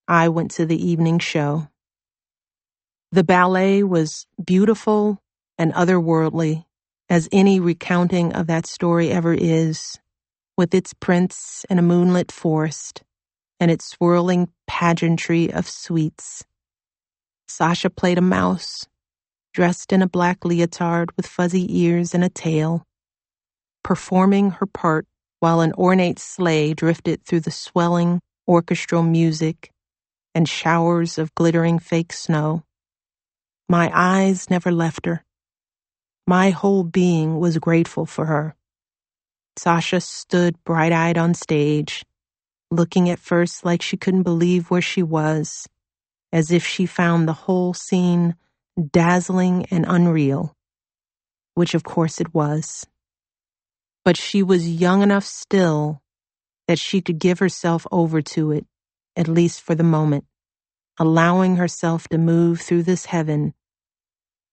[0.07, 1.67] I went to the evening show.
[3.11, 5.22] The ballet was beautiful
[5.57, 6.65] and otherworldly,
[7.09, 9.99] as any recounting of that story ever is,
[10.60, 13.01] with its prince in a moonlit forest
[13.62, 16.43] and its swirling pageantry of sweets.
[17.47, 18.86] Sasha played a mouse,
[19.53, 22.84] dressed in a black leotard with fuzzy ears and a tail,
[23.86, 25.07] performing her part
[25.39, 29.72] while an ornate sleigh drifted through the swelling orchestral music
[30.36, 32.64] and showers of glittering fake snow.
[33.70, 35.24] My eyes never left her.
[36.28, 38.57] My whole being was grateful for her.
[39.60, 42.05] Sasha stood bright eyed on stage,
[42.72, 45.68] looking at first like she couldn't believe where she was,
[46.32, 48.36] as if she found the whole scene
[48.93, 50.55] dazzling and unreal,
[51.55, 52.88] which of course it was.
[54.05, 56.01] But she was young enough still
[56.70, 58.66] that she could give herself over to it
[59.18, 60.24] at least for the moment,
[60.97, 63.53] allowing herself to move through this heaven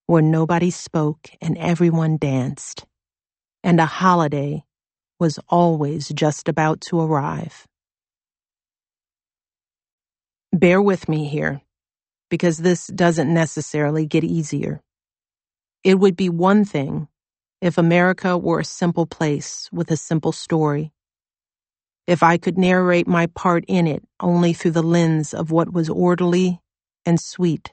[0.09, 2.85] where nobody spoke and everyone danced,
[3.63, 4.65] and a holiday
[5.21, 7.67] was always just about to arrive.
[10.53, 11.63] Bear with me here,
[12.31, 14.83] because this doesn't necessarily get easier.
[15.85, 17.09] It would be one thing
[17.63, 20.91] if America were a simple place with a simple story
[22.09, 25.91] if I could narrate my part in it only through the lens of what was
[25.91, 26.61] orderly
[27.07, 27.73] and sweet,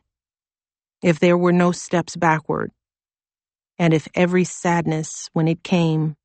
[1.03, 2.71] if there were no steps backward,
[3.79, 6.15] and if every sadness, when it came,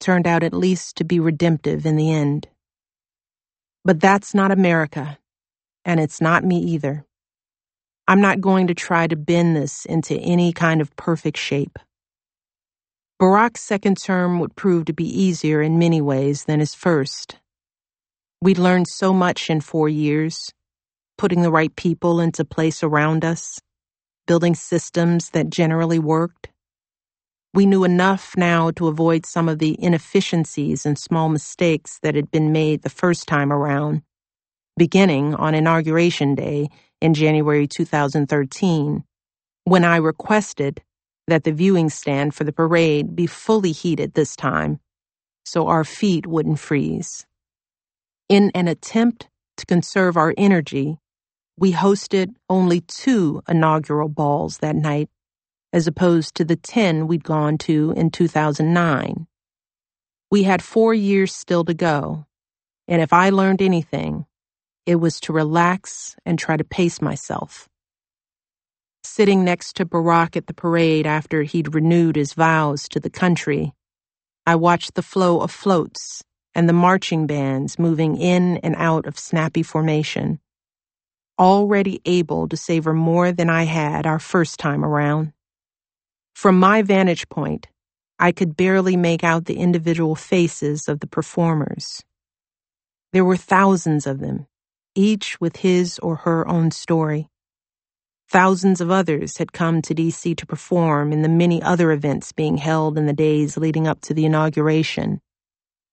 [0.00, 2.48] turned out at least to be redemptive in the end.
[3.84, 5.18] But that's not America,
[5.84, 7.04] and it's not me either.
[8.08, 11.78] I'm not going to try to bend this into any kind of perfect shape.
[13.20, 17.36] Barack's second term would prove to be easier in many ways than his first.
[18.42, 20.52] We'd learned so much in four years,
[21.18, 23.60] putting the right people into place around us,
[24.26, 26.49] building systems that generally worked.
[27.54, 32.30] We knew enough now to avoid some of the inefficiencies and small mistakes that had
[32.30, 34.02] been made the first time around,
[34.76, 36.68] beginning on Inauguration Day
[37.00, 39.04] in January 2013,
[39.64, 40.82] when I requested
[41.28, 44.80] that the viewing stand for the parade be fully heated this time
[45.44, 47.26] so our feet wouldn't freeze.
[48.28, 49.28] In an attempt
[49.58, 50.98] to conserve our energy,
[51.58, 55.10] we hosted only two inaugural balls that night,
[55.72, 59.26] as opposed to the 10 we'd gone to in 2009.
[60.30, 62.26] We had four years still to go,
[62.88, 64.26] and if I learned anything,
[64.86, 67.68] it was to relax and try to pace myself
[69.02, 73.72] sitting next to Barack at the parade after he'd renewed his vows to the country.
[74.46, 76.22] I watched the flow of floats
[76.54, 80.40] and the marching bands moving in and out of snappy formation,
[81.38, 85.32] already able to savor more than I had our first time around.
[86.34, 87.68] From my vantage point,
[88.18, 92.02] I could barely make out the individual faces of the performers.
[93.12, 94.46] There were thousands of them,
[94.94, 97.28] each with his or her own story.
[98.28, 102.58] Thousands of others had come to DC to perform in the many other events being
[102.58, 105.20] held in the days leading up to the inauguration,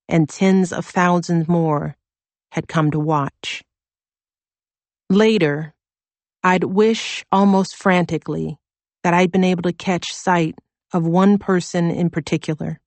[0.08, 1.96] and tens of thousands more
[2.52, 3.64] had come to watch.
[5.10, 5.74] Later,
[6.44, 8.58] I'd wish almost frantically
[9.08, 10.54] that I'd been able to catch sight
[10.92, 12.78] of one person in particular,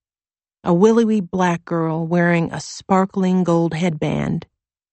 [0.64, 4.46] a willowy black girl wearing a sparkling gold headband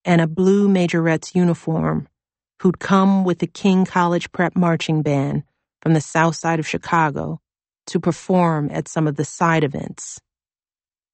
[0.06, 2.08] and a blue majorette's uniform
[2.62, 5.42] who'd come with the King College Prep Marching Band
[5.82, 7.42] from the south side of Chicago
[7.88, 10.18] to perform at some of the side events.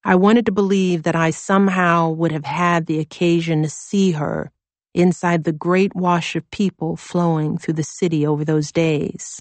[0.04, 4.52] I wanted to believe that I somehow would have had the occasion to see her
[4.94, 9.40] inside the great wash of people flowing through the city over those days.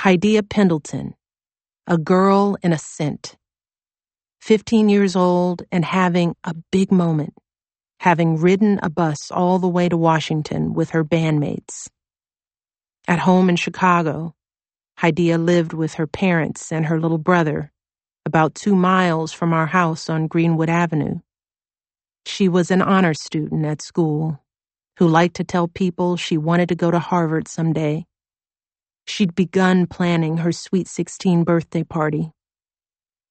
[0.00, 1.14] Hadiya Pendleton,
[1.86, 3.36] a girl in a scent,
[4.40, 7.34] 15 years old and having a big moment,
[8.00, 11.88] having ridden a bus all the way to Washington with her bandmates.
[13.08, 14.34] At home in Chicago,
[15.00, 17.72] Hadiya lived with her parents and her little brother
[18.26, 21.20] about two miles from our house on Greenwood Avenue.
[22.26, 24.40] She was an honor student at school
[24.98, 28.06] who liked to tell people she wanted to go to Harvard someday.
[29.06, 32.32] She'd begun planning her sweet 16 birthday party.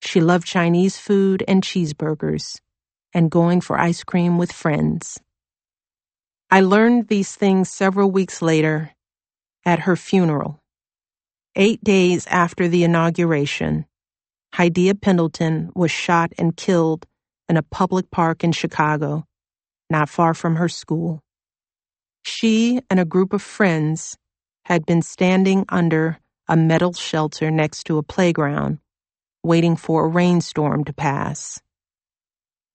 [0.02, 2.60] She loved Chinese food and cheeseburgers
[3.14, 5.20] and going for ice cream with friends.
[6.52, 8.92] I learned these things several weeks later
[9.66, 10.60] at her funeral.
[11.56, 13.86] Eight days after the inauguration,
[14.56, 17.06] Hadiya Pendleton was shot and killed
[17.50, 19.26] in a public park in Chicago,
[19.90, 21.22] not far from her school.
[22.24, 24.16] She and a group of friends
[24.66, 28.80] had been standing under a metal shelter next to a playground,
[29.44, 31.62] waiting for a rainstorm to pass.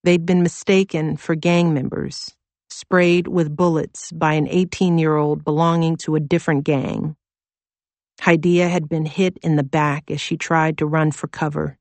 [0.05, 2.35] They'd been mistaken for gang members,
[2.71, 7.17] sprayed with bullets by an 18 year old belonging to a different gang.
[8.23, 11.79] Hadiya had been hit in the back as she tried to run for cover.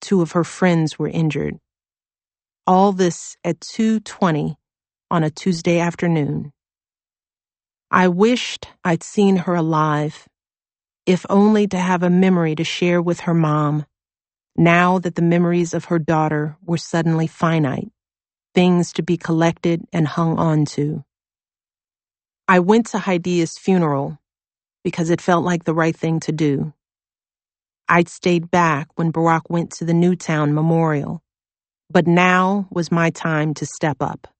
[0.00, 1.58] Two of her friends were injured.
[2.66, 4.56] All this at 2:20
[5.10, 6.53] on a Tuesday afternoon.
[7.94, 10.26] I wished I'd seen her alive,
[11.06, 13.86] if only to have a memory to share with her mom,
[14.56, 17.90] now that the memories of her daughter were suddenly finite,
[18.52, 21.04] things to be collected and hung on to.
[22.48, 24.18] I went to Hadiya's funeral
[24.82, 26.72] because it felt like the right thing to do.
[27.88, 31.22] I'd stayed back when Barack went to the Newtown Memorial,
[31.88, 34.33] but now was my time to step up.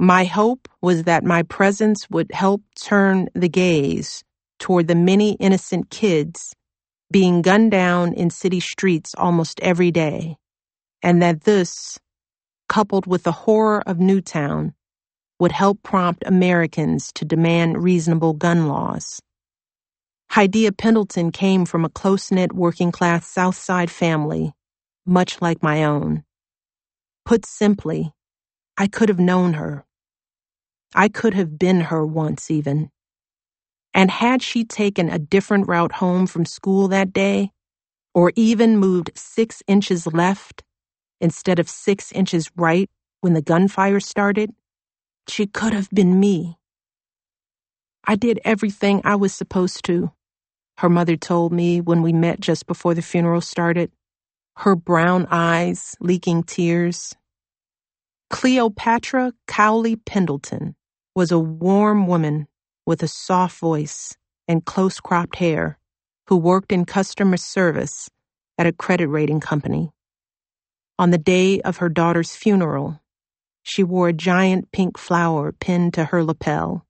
[0.00, 4.22] My hope was that my presence would help turn the gaze
[4.60, 6.54] toward the many innocent kids
[7.10, 10.36] being gunned down in city streets almost every day,
[11.02, 11.98] and that this,
[12.68, 14.72] coupled with the horror of Newtown,
[15.40, 19.20] would help prompt Americans to demand reasonable gun laws.
[20.30, 24.52] Hadiya Pendleton came from a close knit working class South Side family,
[25.04, 26.22] much like my own.
[27.24, 28.12] Put simply,
[28.76, 29.84] I could have known her.
[30.94, 32.90] I could have been her once, even.
[33.94, 37.52] And had she taken a different route home from school that day,
[38.14, 40.64] or even moved six inches left
[41.20, 42.90] instead of six inches right
[43.22, 44.52] when the gunfire started,
[45.28, 46.58] she could have been me.
[48.06, 50.10] I did everything I was supposed to
[50.78, 53.92] her mother told me when we met just before the funeral started,
[54.58, 57.14] her brown eyes leaking tears.
[58.30, 60.76] Cleopatra Cowley Pendleton
[61.18, 62.46] was a warm woman
[62.86, 64.16] with a soft voice
[64.46, 65.76] and close cropped hair
[66.28, 68.08] who worked in customer service
[68.56, 69.90] at a credit rating company.
[70.96, 73.00] On the day of her daughter's funeral,
[73.64, 76.86] she wore a giant pink flower pinned to her lapel.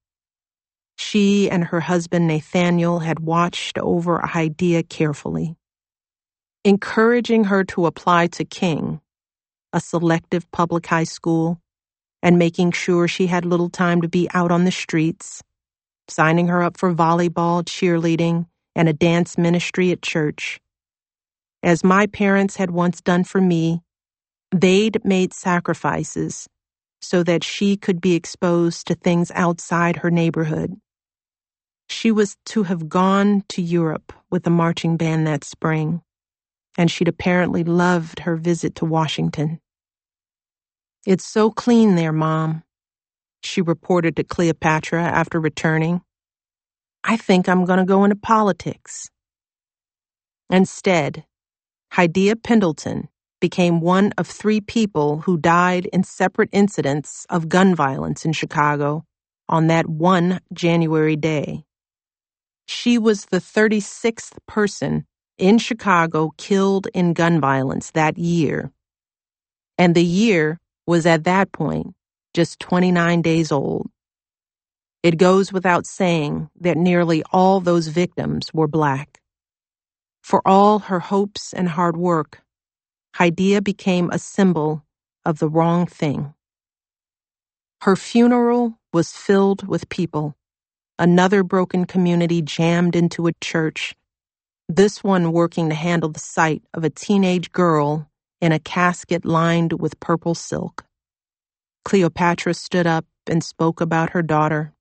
[0.98, 5.56] She and her husband Nathaniel had watched over Hadiya carefully,
[6.64, 9.00] encouraging her to apply to King,
[9.72, 11.62] a selective public high school,
[12.22, 15.42] and making sure she had little time to be out on the streets,
[16.08, 20.60] signing her up for volleyball, cheerleading, and a dance ministry at church.
[21.62, 23.82] As my parents had once done for me,
[24.52, 26.48] they'd made sacrifices
[27.00, 30.74] so that she could be exposed to things outside her neighborhood.
[31.88, 36.02] She was to have gone to Europe with the marching band that spring,
[36.76, 39.60] and she'd apparently loved her visit to Washington.
[41.06, 42.64] It's so clean there, Mom,
[43.42, 46.02] she reported to Cleopatra after returning.
[47.04, 49.08] I think I'm going to go into politics.
[50.50, 51.24] Instead,
[51.94, 53.08] Hadiya Pendleton
[53.40, 59.04] became one of three people who died in separate incidents of gun violence in Chicago
[59.48, 61.64] on that one January day.
[62.66, 65.06] She was the 36th person
[65.38, 68.72] in Chicago killed in gun violence that year.
[69.78, 70.58] And the year
[70.88, 71.94] was at that point
[72.34, 73.90] just 29 days old.
[75.04, 79.20] It goes without saying that nearly all those victims were black.
[80.22, 82.42] For all her hopes and hard work,
[83.16, 84.84] Hadiya became a symbol
[85.24, 86.34] of the wrong thing.
[87.82, 90.36] Her funeral was filled with people
[90.98, 93.94] another broken community jammed into a church,
[94.68, 98.08] this one working to handle the sight of a teenage girl
[98.40, 100.84] in a casket lined with purple silk.
[101.84, 104.74] Cleopatra stood up and spoke about her daughter.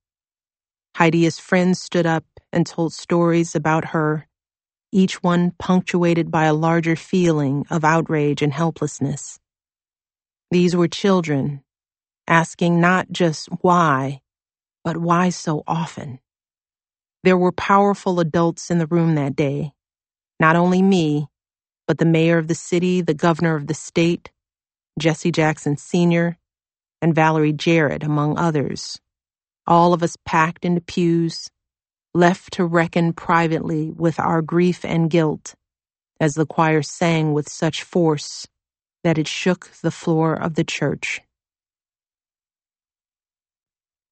[0.98, 4.26] Hadiya's friends stood up and told stories about her,
[4.92, 9.38] each one punctuated by a larger feeling of outrage and helplessness.
[10.50, 11.62] These were children,
[12.28, 14.20] asking not just why,
[14.84, 16.20] but why so often.
[17.24, 19.72] There were powerful adults in the room that day,
[20.40, 21.28] not only me,
[21.88, 24.30] but the mayor of the city, the governor of the state,
[25.00, 26.38] Jesse Jackson Sr.,
[27.02, 29.00] and Valerie Jarrett, among others.
[29.66, 31.50] All of us packed into pews,
[32.14, 35.54] left to reckon privately with our grief and guilt,
[36.20, 38.46] as the choir sang with such force
[39.04, 41.22] that it shook the floor of the church.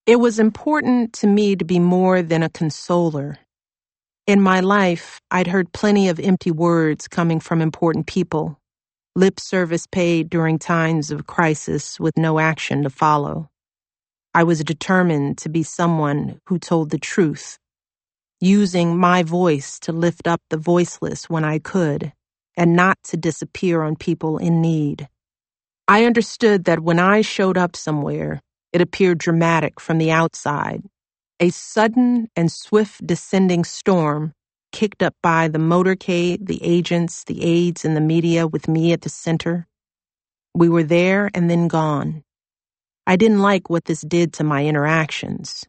[0.06, 3.38] It was important to me to be more than a consoler.
[4.26, 8.58] In my life, I'd heard plenty of empty words coming from important people,
[9.14, 13.50] lip service paid during times of crisis with no action to follow.
[14.34, 17.58] I was determined to be someone who told the truth,
[18.40, 22.12] using my voice to lift up the voiceless when I could,
[22.56, 25.08] and not to disappear on people in need.
[25.88, 28.40] I understood that when I showed up somewhere,
[28.72, 30.82] it appeared dramatic from the outside.
[31.38, 34.32] A sudden and swift descending storm,
[34.72, 39.02] kicked up by the motorcade, the agents, the aides, and the media with me at
[39.02, 39.66] the center.
[40.54, 42.24] We were there and then gone.
[43.06, 45.64] I didn't like what this did to my interactions.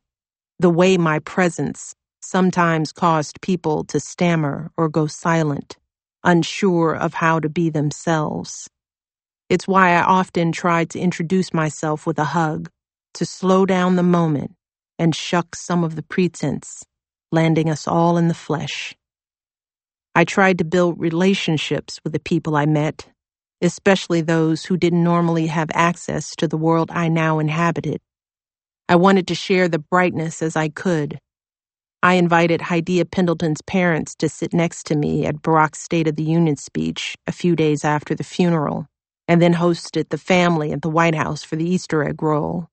[0.59, 5.77] The way my presence sometimes caused people to stammer or go silent,
[6.23, 8.69] unsure of how to be themselves.
[9.49, 12.69] It's why I often tried to introduce myself with a hug
[13.15, 14.51] to slow down the moment
[14.99, 16.85] and shuck some of the pretense,
[17.31, 18.95] landing us all in the flesh.
[20.15, 23.07] I tried to build relationships with the people I met,
[23.61, 27.99] especially those who didn't normally have access to the world I now inhabited.
[28.89, 31.19] I wanted to share the brightness as I could.
[32.03, 36.23] I invited Hadiya Pendleton's parents to sit next to me at Barack's State of the
[36.23, 38.87] Union speech a few days after the funeral,
[39.27, 42.67] and then hosted the family at the White House for the Easter egg roll.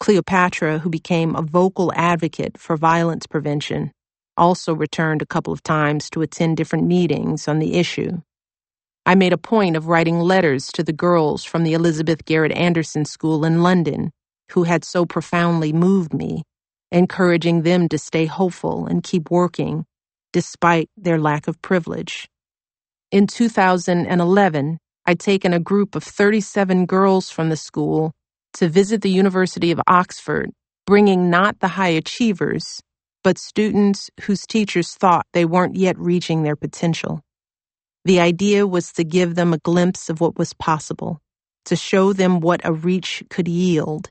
[0.00, 3.92] Cleopatra, who became a vocal advocate for violence prevention,
[4.36, 8.20] also returned a couple of times to attend different meetings on the issue.
[9.06, 13.04] I made a point of writing letters to the girls from the Elizabeth Garrett Anderson
[13.04, 14.10] School in London
[14.52, 16.42] who had so profoundly moved me,
[16.92, 19.84] encouraging them to stay hopeful and keep working
[20.32, 22.28] despite their lack of privilege.
[23.10, 28.12] In 2011, I'd taken a group of 37 girls from the school
[28.54, 30.50] to visit the University of Oxford,
[30.86, 32.80] bringing not the high achievers,
[33.24, 37.20] but students whose teachers thought they weren't yet reaching their potential.
[38.04, 41.20] The idea was to give them a glimpse of what was possible,
[41.66, 44.10] to show them what a reach could yield.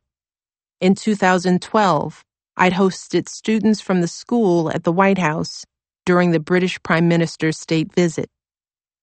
[0.82, 2.24] In 2012,
[2.58, 5.66] I'd hosted students from the school at the White House
[6.06, 8.30] during the British Prime Minister's state visit.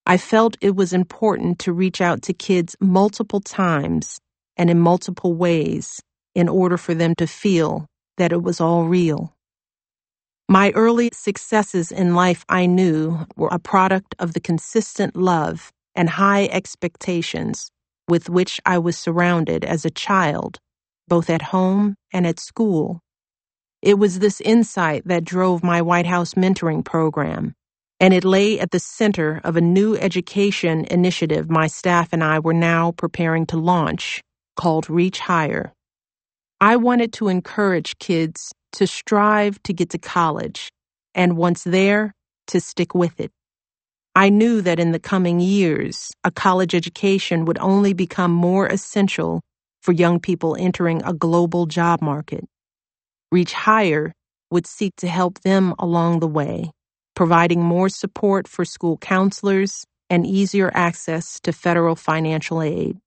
[0.06, 4.18] I felt it was important to reach out to kids multiple times
[4.56, 6.00] and in multiple ways
[6.34, 7.86] in order for them to feel
[8.18, 9.34] that it was all real.
[10.48, 16.10] My early successes in life, I knew, were a product of the consistent love and
[16.10, 17.70] high expectations
[18.08, 20.58] with which I was surrounded as a child,
[21.08, 23.00] both at home and at school.
[23.80, 27.54] It was this insight that drove my White House mentoring program,
[27.98, 32.38] and it lay at the center of a new education initiative my staff and I
[32.38, 34.20] were now preparing to launch
[34.56, 35.72] called Reach Higher.
[36.60, 40.70] I wanted to encourage kids to strive to get to college,
[41.14, 42.14] and once there,
[42.48, 43.32] to stick with it.
[44.16, 49.40] I knew that in the coming years, a college education would only become more essential
[49.82, 52.44] for young people entering a global job market.
[53.32, 54.12] Reach Higher
[54.50, 56.70] would seek to help them along the way,
[57.16, 62.98] providing more support for school counselors and easier access to federal financial aid.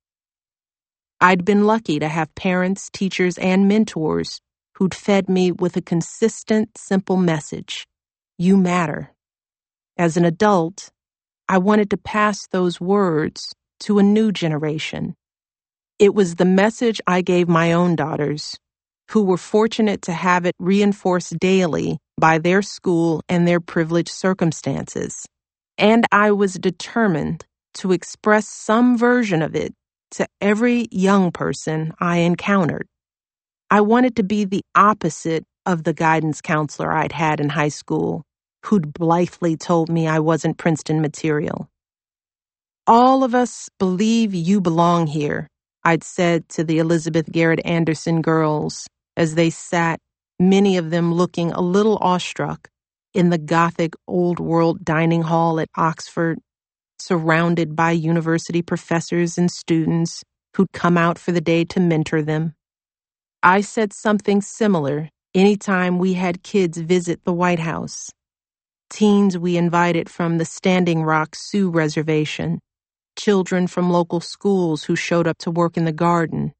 [1.19, 4.39] I'd been lucky to have parents, teachers, and mentors
[4.75, 7.87] who'd fed me with a consistent, simple message
[8.37, 9.13] You matter.
[9.97, 10.91] As an adult,
[11.49, 13.51] I wanted to pass those words
[13.81, 15.15] to a new generation.
[15.97, 18.55] It was the message I gave my own daughters,
[19.09, 25.25] who were fortunate to have it reinforced daily by their school and their privileged circumstances.
[25.79, 27.45] And I was determined
[27.75, 29.73] to express some version of it
[30.11, 32.87] to every young person I encountered.
[33.69, 38.23] I wanted to be the opposite of the guidance counselor I'd had in high school,
[38.65, 41.67] who'd blithely told me I wasn't Princeton material.
[42.87, 45.47] All of us believe you belong here,
[45.83, 48.87] I'd said to the Elizabeth Garrett Anderson girls
[49.17, 49.99] as they sat,
[50.39, 52.69] many of them looking a little awestruck,
[53.13, 56.39] in the Gothic Old World dining hall at Oxford,
[56.99, 60.23] surrounded by university professors and students
[60.55, 62.53] who'd come out for the day to mentor them.
[63.43, 68.09] I said something similar anytime we had kids visit the White House.
[68.89, 72.59] Teens we invited from the Standing Rock Sioux Reservation,
[73.17, 76.53] children from local schools who showed up to work in the garden,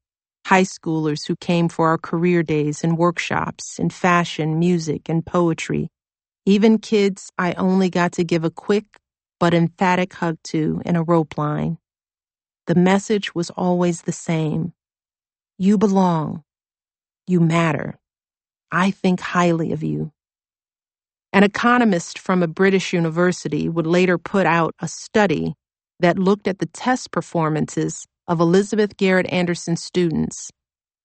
[0.46, 5.88] high schoolers who came for our career days and workshops in fashion, music, and poetry,
[6.46, 8.86] even kids I only got to give a quick
[9.40, 11.78] but emphatic hug to in a rope line.
[12.66, 14.72] The message was always the same.
[15.58, 16.44] You belong.
[17.26, 17.98] You matter.
[18.70, 20.12] I think highly of you.
[21.32, 25.54] An economist from a British university would later put out a study
[26.00, 30.50] that looked at the test performances of Elizabeth Garrett Anderson students,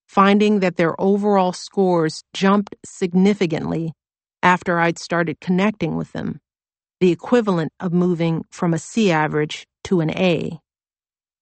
[0.07, 3.93] finding that their overall scores jumped significantly
[4.41, 6.39] after I'd started connecting with them,
[7.03, 10.59] the equivalent of moving from a C average to an A.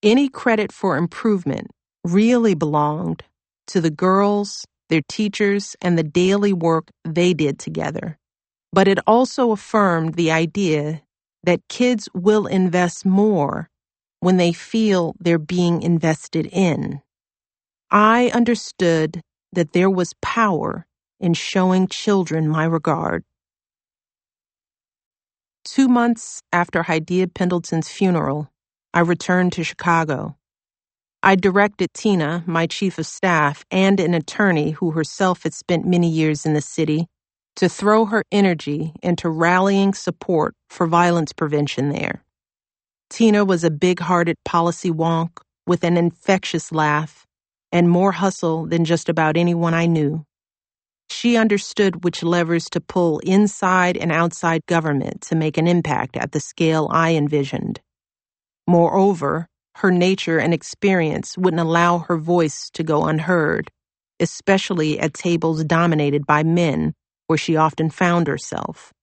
[0.04, 1.68] Any credit for improvement
[2.04, 3.24] really belonged
[3.68, 8.20] to the girls their teachers, and the daily work they did together.
[8.74, 11.02] But it also affirmed the idea
[11.44, 13.70] that kids will invest more
[14.20, 17.02] when they feel they're being invested in.
[17.90, 19.22] I understood
[19.54, 20.86] that there was power
[21.22, 23.24] in showing children my regard.
[25.64, 28.52] Two months after Hadiya Pendleton's funeral,
[28.94, 30.36] I returned to Chicago.
[31.24, 36.10] I directed Tina, my chief of staff, and an attorney who herself had spent many
[36.10, 37.08] years in the city,
[37.58, 42.24] to throw her energy into rallying support for violence prevention there.
[43.10, 45.32] Tina was a big hearted policy wonk
[45.68, 47.28] with an infectious laugh
[47.72, 50.26] and more hustle than just about anyone I knew.
[51.12, 56.32] She understood which levers to pull inside and outside government to make an impact at
[56.32, 57.82] the scale I envisioned.
[58.66, 63.70] Moreover, her nature and experience wouldn't allow her voice to go unheard,
[64.22, 66.94] especially at tables dominated by men
[67.28, 68.94] where she often found herself.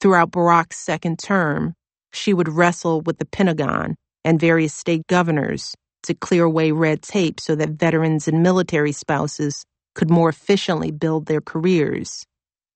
[0.00, 1.74] Throughout Barack's second term,
[2.12, 7.38] she would wrestle with the Pentagon and various state governors to clear away red tape
[7.38, 9.64] so that veterans and military spouses
[9.98, 12.24] could more efficiently build their careers.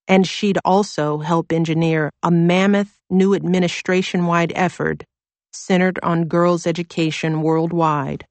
[0.09, 5.05] And she'd also help engineer a mammoth new administration wide effort
[5.53, 8.27] centered on girls' education worldwide.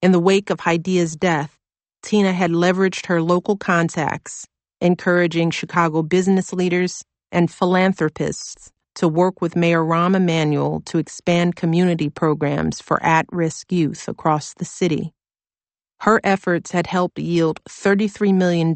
[0.00, 1.58] In the wake of Hadiya's death,
[2.04, 4.46] Tina had leveraged her local contacts,
[4.80, 7.02] encouraging Chicago business leaders
[7.32, 13.72] and philanthropists to work with Mayor Rahm Emanuel to expand community programs for at risk
[13.72, 15.12] youth across the city.
[16.02, 18.74] Her efforts had helped yield $33 million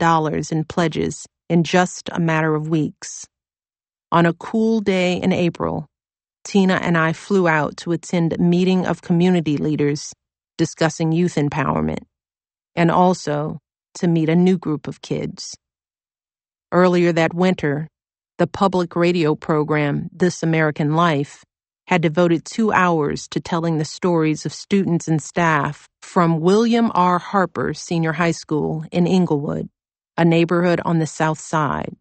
[0.53, 3.27] in pledges in just a matter of weeks.
[4.13, 5.87] On a cool day in April,
[6.45, 10.13] Tina and I flew out to attend a meeting of community leaders
[10.57, 12.05] discussing youth empowerment
[12.77, 13.59] and also
[13.95, 15.57] to meet a new group of kids.
[16.71, 17.89] Earlier that winter,
[18.39, 21.43] the public radio program This American Life
[21.87, 27.19] had devoted two hours to telling the stories of students and staff from William R.
[27.19, 29.69] Harper Senior High School in Englewood,
[30.17, 31.95] a neighborhood on the South Side.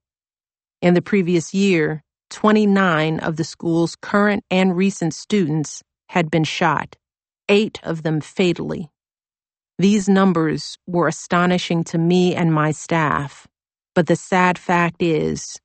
[0.81, 6.95] In the previous year, 29 of the school's current and recent students had been shot,
[7.47, 8.89] eight of them fatally.
[9.77, 13.45] These numbers were astonishing to me and my staff,
[13.93, 15.59] but the sad fact is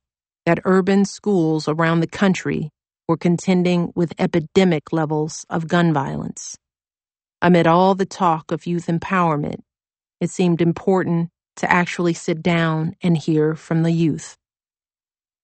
[0.44, 2.70] that urban schools around the country
[3.10, 6.56] were contending with epidemic levels of gun violence.
[7.42, 9.62] Amid all the talk of youth empowerment,
[10.20, 14.36] it seemed important to actually sit down and hear from the youth.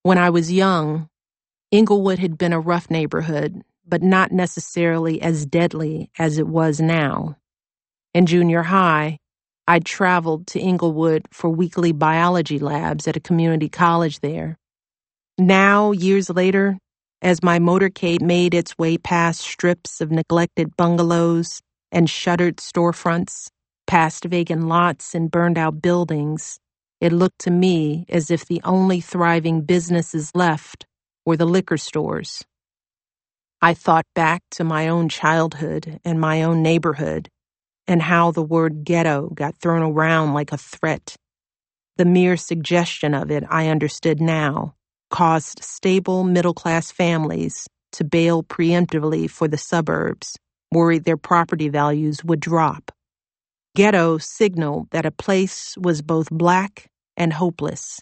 [0.05, 1.09] When I was young,
[1.73, 7.37] Englewood had been a rough neighborhood, but not necessarily as deadly as it was now.
[8.15, 9.19] In junior high,
[9.67, 14.57] I'd traveled to Englewood for weekly biology labs at a community college there.
[15.39, 16.79] Now, years later,
[17.23, 21.61] as my motorcade made its way past strips of neglected bungalows
[21.93, 23.49] and shuttered storefronts,
[23.87, 26.59] past vacant lots and burned out buildings,
[27.01, 30.87] it looked to me as if the only thriving businesses left
[31.27, 32.45] were the liquor stores.
[33.63, 37.29] I thought back to my own childhood and my own neighborhood
[37.89, 41.17] and how the word ghetto got thrown around like a threat.
[41.99, 44.76] The mere suggestion of it, I understood now,
[45.11, 50.37] caused stable middle class families to bail preemptively for the suburbs,
[50.73, 52.91] worried their property values would drop.
[53.77, 56.87] Ghetto signaled that a place was both black
[57.17, 58.01] and hopeless.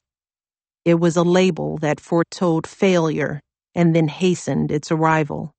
[0.85, 3.41] It was a label that foretold failure
[3.75, 5.53] and then hastened its arrival.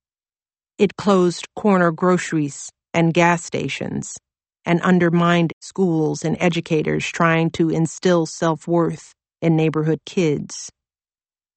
[0.78, 4.16] It closed corner groceries and gas stations
[4.66, 10.70] and undermined schools and educators trying to instill self worth in neighborhood kids.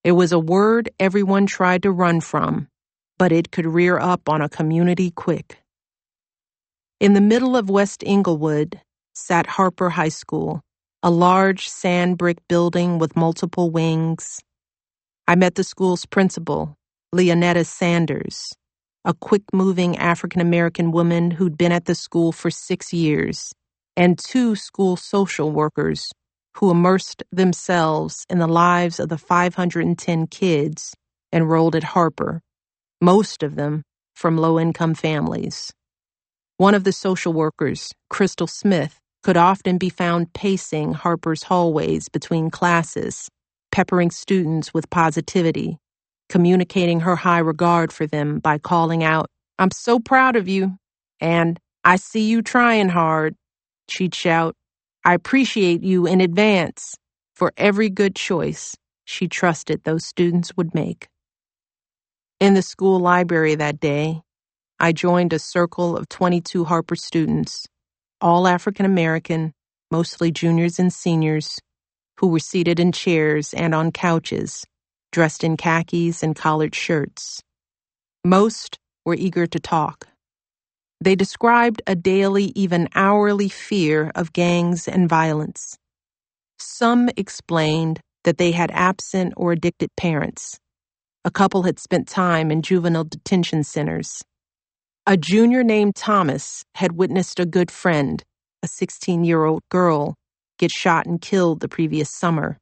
[0.04, 2.70] It was a word everyone tried to run from,
[3.18, 5.62] but it could rear up on a community quick.
[7.02, 8.80] In the middle of West Englewood
[9.14, 10.62] sat Harper High School,
[11.04, 14.40] a large sand brick building with multiple wings.
[15.28, 16.76] I met the school's principal,
[17.14, 18.54] Leonetta Sanders,
[19.04, 23.52] a quick moving African American woman who'd been at the school for six years,
[23.98, 26.10] and two school social workers
[26.58, 30.96] who immersed themselves in the lives of the 510 kids
[31.34, 32.42] enrolled at Harper,
[33.02, 33.84] most of them
[34.16, 35.72] from low income families.
[36.58, 42.52] One of the social workers, Crystal Smith, could often be found pacing Harper's hallways between
[42.52, 43.30] classes,
[43.74, 45.80] peppering students with positivity,
[46.30, 49.28] communicating her high regard for them by calling out,
[49.60, 50.78] I'm so proud of you,
[51.22, 53.36] and I see you trying hard.
[53.90, 54.56] She'd shout,
[55.06, 56.96] I appreciate you in advance
[57.36, 58.76] for every good choice
[59.06, 61.08] she trusted those students would make.
[62.42, 64.22] In the school library that day,
[64.80, 67.66] I joined a circle of 22 Harper students,
[68.20, 69.54] all African American,
[69.90, 71.60] mostly juniors and seniors,
[72.20, 74.66] who were seated in chairs and on couches,
[75.14, 77.42] dressed in khakis and collared shirts.
[78.26, 80.09] Most were eager to talk.
[81.02, 85.78] They described a daily, even hourly fear of gangs and violence.
[86.58, 90.60] Some explained that they had absent or addicted parents.
[91.24, 94.22] A couple had spent time in juvenile detention centers.
[95.08, 98.22] A junior named Thomas had witnessed a good friend,
[98.62, 100.16] a 16 year old girl,
[100.58, 102.58] get shot and killed the previous summer.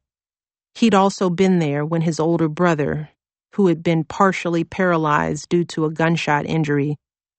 [0.76, 3.10] He'd also been there when his older brother,
[3.56, 6.98] who had been partially paralyzed due to a gunshot injury,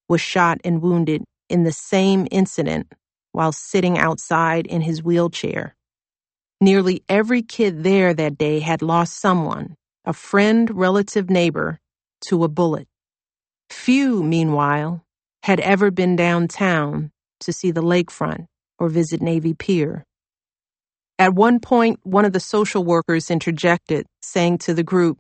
[0.08, 2.92] was shot and wounded in the same incident
[3.32, 5.74] while sitting outside in his wheelchair.
[6.60, 11.78] Nearly every kid there that day had lost someone, a friend, relative, neighbor,
[12.28, 12.88] to a bullet.
[13.70, 15.04] Few, meanwhile,
[15.44, 18.46] had ever been downtown to see the lakefront
[18.78, 20.04] or visit Navy Pier.
[21.18, 25.18] At one point, one of the social workers interjected, saying to the group,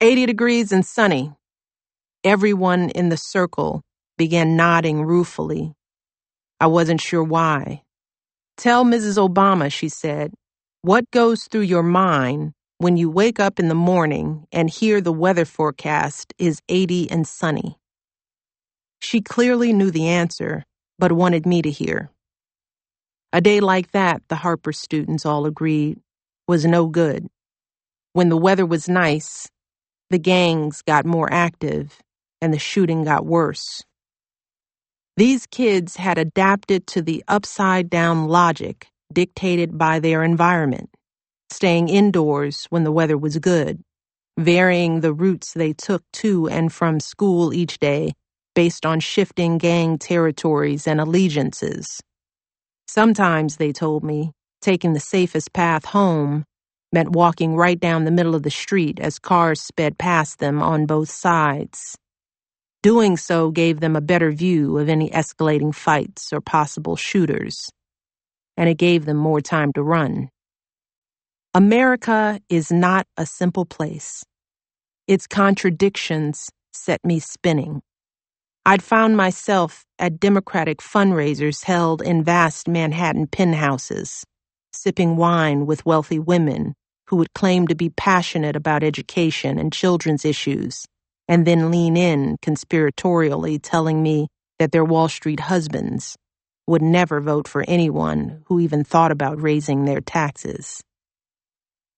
[0.00, 1.32] 80 degrees and sunny.
[2.24, 3.82] Everyone in the circle
[4.16, 5.74] began nodding ruefully.
[6.60, 7.82] I wasn't sure why.
[8.56, 9.18] Tell Mrs.
[9.18, 10.32] Obama, she said,
[10.82, 15.12] what goes through your mind when you wake up in the morning and hear the
[15.12, 17.76] weather forecast is 80 and sunny?
[19.00, 20.64] She clearly knew the answer,
[20.98, 22.10] but wanted me to hear.
[23.32, 26.00] A day like that, the Harper students all agreed,
[26.48, 27.26] was no good.
[28.14, 29.48] When the weather was nice,
[30.08, 31.98] the gangs got more active
[32.40, 33.82] and the shooting got worse.
[35.16, 40.90] These kids had adapted to the upside down logic dictated by their environment,
[41.52, 43.80] staying indoors when the weather was good,
[44.38, 48.12] varying the routes they took to and from school each day
[48.54, 52.00] based on shifting gang territories and allegiances.
[52.88, 56.44] Sometimes, they told me, taking the safest path home
[56.92, 60.86] meant walking right down the middle of the street as cars sped past them on
[60.86, 61.96] both sides.
[62.86, 67.68] Doing so gave them a better view of any escalating fights or possible shooters,
[68.56, 70.28] and it gave them more time to run.
[71.52, 74.22] America is not a simple place.
[75.08, 77.82] Its contradictions set me spinning.
[78.64, 84.22] I'd found myself at Democratic fundraisers held in vast Manhattan penthouses,
[84.72, 86.76] sipping wine with wealthy women
[87.08, 90.86] who would claim to be passionate about education and children's issues
[91.28, 96.16] and then lean in conspiratorially telling me that their Wall Street husbands
[96.66, 100.82] would never vote for anyone who even thought about raising their taxes.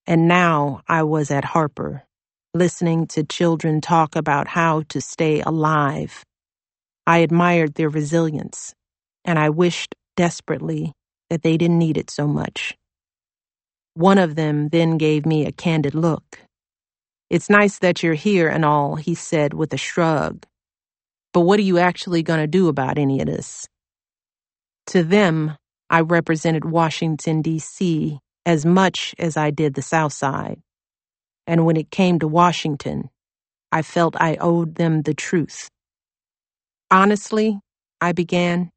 [0.06, 2.04] And now I was at Harper,
[2.54, 6.24] listening to children talk about how to stay alive.
[7.06, 8.74] I admired their resilience,
[9.24, 10.92] and I wished desperately
[11.30, 12.76] that they didn't need it so much.
[13.94, 16.40] One of them then gave me a candid look
[17.30, 20.46] it's nice that you're here and all, he said with a shrug.
[21.32, 23.66] But what are you actually going to do about any of this?
[24.88, 25.56] To them,
[25.90, 28.18] I represented Washington, D.C.
[28.46, 30.60] as much as I did the South Side.
[31.46, 33.10] And when it came to Washington,
[33.72, 35.68] I felt I owed them the truth.
[36.90, 37.60] Honestly,
[38.00, 38.70] I began,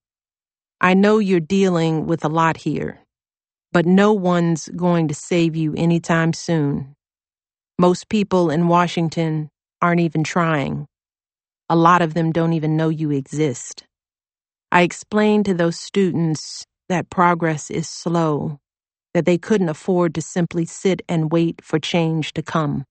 [0.82, 2.99] I know you're dealing with a lot here,
[3.72, 6.95] but no one's going to save you anytime soon.
[7.82, 9.50] Most people in Washington
[9.82, 10.86] aren't even trying.
[11.68, 13.86] A lot of them don't even know you exist.
[14.72, 18.60] I explained to those students that progress is slow,
[19.16, 22.86] that they couldn't afford to simply sit and wait for change to come.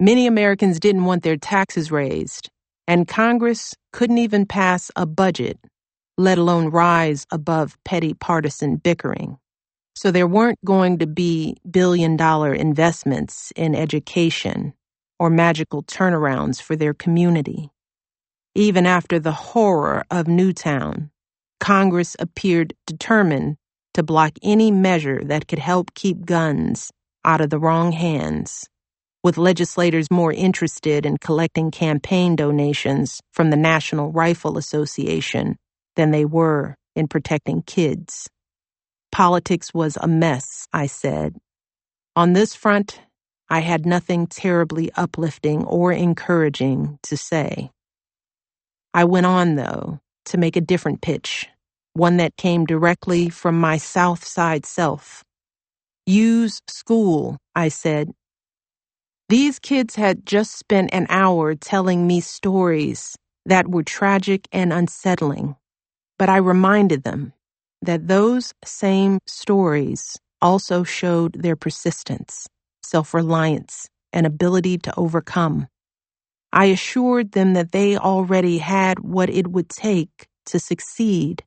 [0.00, 2.48] Many Americans didn't want their taxes raised,
[2.88, 5.60] and Congress couldn't even pass a budget,
[6.18, 9.39] let alone rise above petty partisan bickering.
[10.00, 14.72] So there weren't going to be billion dollar investments in education
[15.18, 17.68] or magical turnarounds for their community.
[18.54, 21.10] Even after the horror of Newtown,
[21.60, 23.58] Congress appeared determined
[23.92, 26.90] to block any measure that could help keep guns
[27.26, 28.70] out of the wrong hands
[29.22, 35.56] with legislators more interested in collecting campaign donations from the National Rifle Association
[35.96, 38.30] than they were in protecting kids.
[39.12, 41.36] Politics was a mess, I said.
[42.16, 43.00] On this front,
[43.50, 47.70] I had nothing terribly uplifting or encouraging to say.
[48.94, 51.48] I went on, though, to make a different pitch,
[51.94, 55.24] one that came directly from my South Side self.
[56.06, 58.10] Use school, I said,
[59.28, 65.56] these kids had just spent an hour telling me stories that were tragic and unsettling,
[66.18, 67.32] but I reminded them
[67.82, 72.48] that those same stories also showed their persistence,
[72.82, 75.68] self reliance, and ability to overcome.
[76.52, 81.44] I assured them that they already had what it would take to succeed.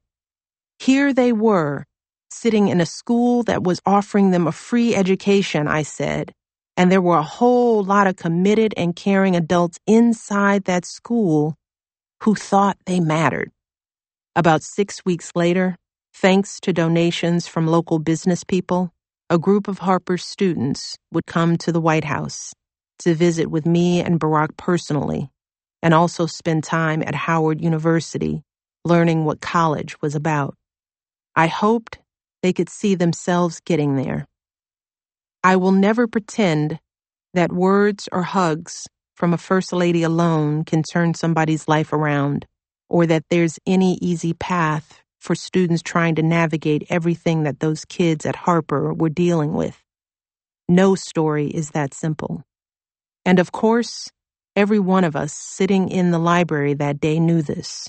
[0.79, 1.85] Here they were,
[2.31, 6.33] sitting in a school that was offering them a free education, I said,
[6.77, 11.55] and there were a whole lot of committed and caring adults inside that school
[12.23, 13.51] who thought they mattered.
[14.35, 15.77] About six weeks later,
[16.13, 18.93] thanks to donations from local business people,
[19.29, 22.53] a group of Harper's students would come to the White House
[22.99, 25.29] to visit with me and Barack personally,
[25.81, 28.43] and also spend time at Howard University
[28.85, 30.55] learning what college was about.
[31.35, 31.99] I hoped
[32.43, 34.25] they could see themselves getting there.
[35.43, 36.79] I will never pretend
[37.33, 42.45] that words or hugs from a first lady alone can turn somebody's life around,
[42.89, 48.25] or that there's any easy path for students trying to navigate everything that those kids
[48.25, 49.81] at Harper were dealing with.
[50.67, 52.43] No story is that simple.
[53.23, 54.11] And of course,
[54.53, 57.87] every one of us sitting in the library that day knew this.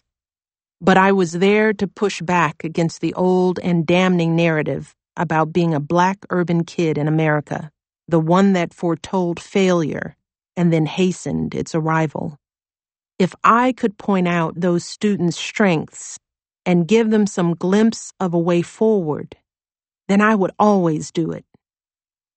[0.80, 5.74] But I was there to push back against the old and damning narrative about being
[5.74, 7.68] a black urban kid in America,
[8.06, 10.14] the one that foretold failure
[10.56, 12.36] and then hastened its arrival.
[13.18, 16.16] If I could point out those students' strengths
[16.66, 19.36] and give them some glimpse of a way forward,
[20.08, 21.44] then I would always do it.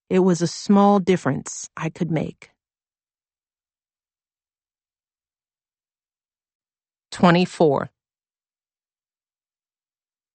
[0.10, 2.52] It was a small difference I could make.
[7.12, 7.90] 24.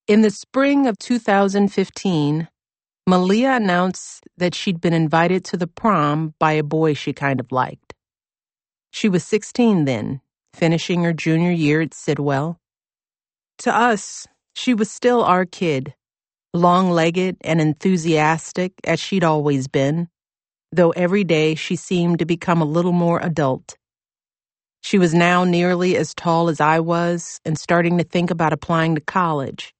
[0.09, 2.49] In the spring of 2015,
[3.07, 7.53] Malia announced that she'd been invited to the prom by a boy she kind of
[7.53, 7.95] liked.
[8.93, 10.23] She was 16 then,
[10.55, 12.61] finishing her junior year at Sidwell.
[13.61, 14.27] To us,
[14.57, 15.95] she was still our kid,
[16.55, 20.09] long legged and enthusiastic as she'd always been,
[20.73, 23.77] though every day she seemed to become a little more adult.
[24.83, 28.95] She was now nearly as tall as I was and starting to think about applying
[28.97, 29.75] to college.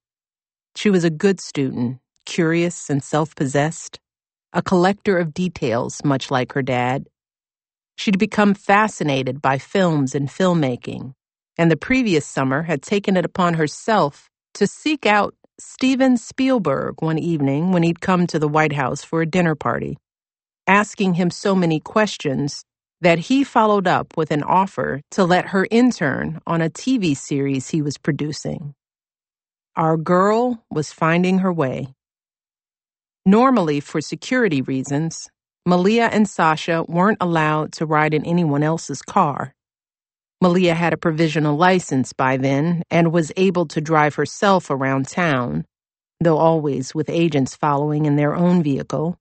[0.75, 3.99] She was a good student, curious and self possessed,
[4.53, 7.07] a collector of details, much like her dad.
[7.97, 11.13] She'd become fascinated by films and filmmaking,
[11.57, 17.19] and the previous summer had taken it upon herself to seek out Steven Spielberg one
[17.19, 19.97] evening when he'd come to the White House for a dinner party,
[20.67, 22.63] asking him so many questions
[23.01, 27.69] that he followed up with an offer to let her intern on a TV series
[27.69, 28.73] he was producing.
[29.75, 31.93] Our girl was finding her way.
[33.25, 35.29] Normally, for security reasons,
[35.65, 39.53] Malia and Sasha weren't allowed to ride in anyone else's car.
[40.43, 45.63] Malia had a provisional license by then and was able to drive herself around town,
[46.19, 49.17] though always with agents following in their own vehicle.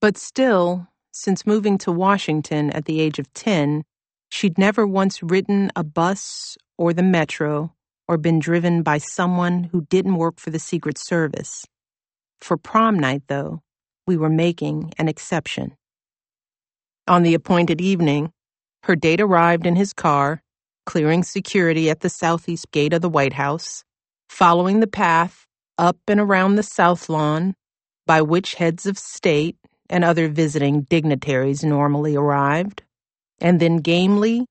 [0.00, 3.82] But still, since moving to Washington at the age of 10,
[4.30, 7.74] she'd never once ridden a bus or the metro
[8.08, 11.66] or been driven by someone who didn't work for the Secret Service.
[12.40, 13.60] For prom night, though,
[14.06, 15.76] we were making an exception.
[17.06, 18.32] On the appointed evening,
[18.84, 20.42] her date arrived in his car,
[20.86, 23.84] clearing security at the southeast gate of the White House,
[24.28, 25.46] following the path
[25.78, 27.54] up and around the South Lawn
[28.06, 29.56] by which heads of state
[29.88, 32.82] and other visiting dignitaries normally arrived,
[33.40, 34.46] and then gamely,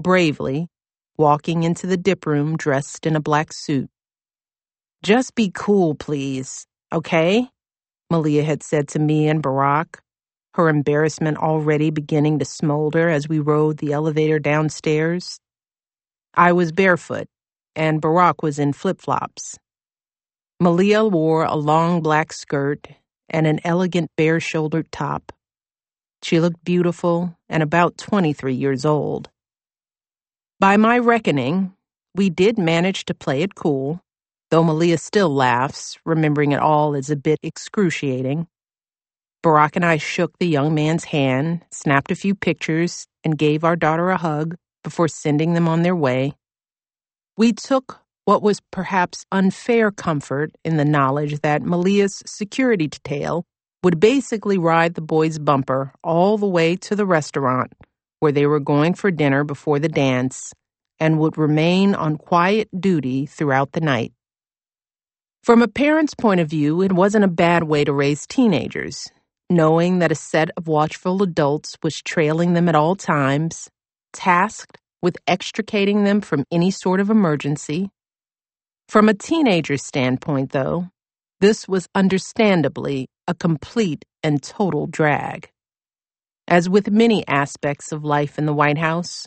[0.00, 0.68] bravely,
[1.16, 3.88] walking into the dip room dressed in a black suit.
[5.02, 7.48] Just be cool, please, okay?
[8.10, 9.96] Malia had said to me and Barack,
[10.56, 15.38] her embarrassment already beginning to smolder as we rode the elevator downstairs.
[16.34, 17.28] I was barefoot,
[17.74, 19.58] and Barack was in flip flops.
[20.58, 22.86] Malia wore a long black skirt
[23.28, 25.30] and an elegant bare shouldered top.
[26.22, 29.28] She looked beautiful and about 23 years old.
[30.58, 31.74] By my reckoning,
[32.14, 34.00] we did manage to play it cool,
[34.50, 38.46] though Malia still laughs, remembering it all as a bit excruciating.
[39.46, 43.76] Barack and I shook the young man's hand, snapped a few pictures, and gave our
[43.76, 46.32] daughter a hug before sending them on their way.
[47.36, 53.44] We took what was perhaps unfair comfort in the knowledge that Malia's security detail
[53.84, 57.72] would basically ride the boy's bumper all the way to the restaurant
[58.18, 60.52] where they were going for dinner before the dance
[60.98, 64.12] and would remain on quiet duty throughout the night.
[65.44, 69.08] From a parent's point of view, it wasn't a bad way to raise teenagers,
[69.48, 73.68] knowing that a set of watchful adults was trailing them at all times,
[74.12, 77.88] tasked with extricating them from any sort of emergency.
[78.88, 80.88] From a teenager's standpoint, though,
[81.40, 85.50] this was understandably a complete and total drag.
[86.48, 89.26] As with many aspects of life in the White House,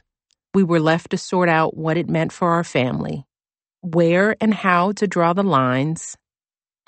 [0.53, 3.25] we were left to sort out what it meant for our family,
[3.81, 6.17] where and how to draw the lines,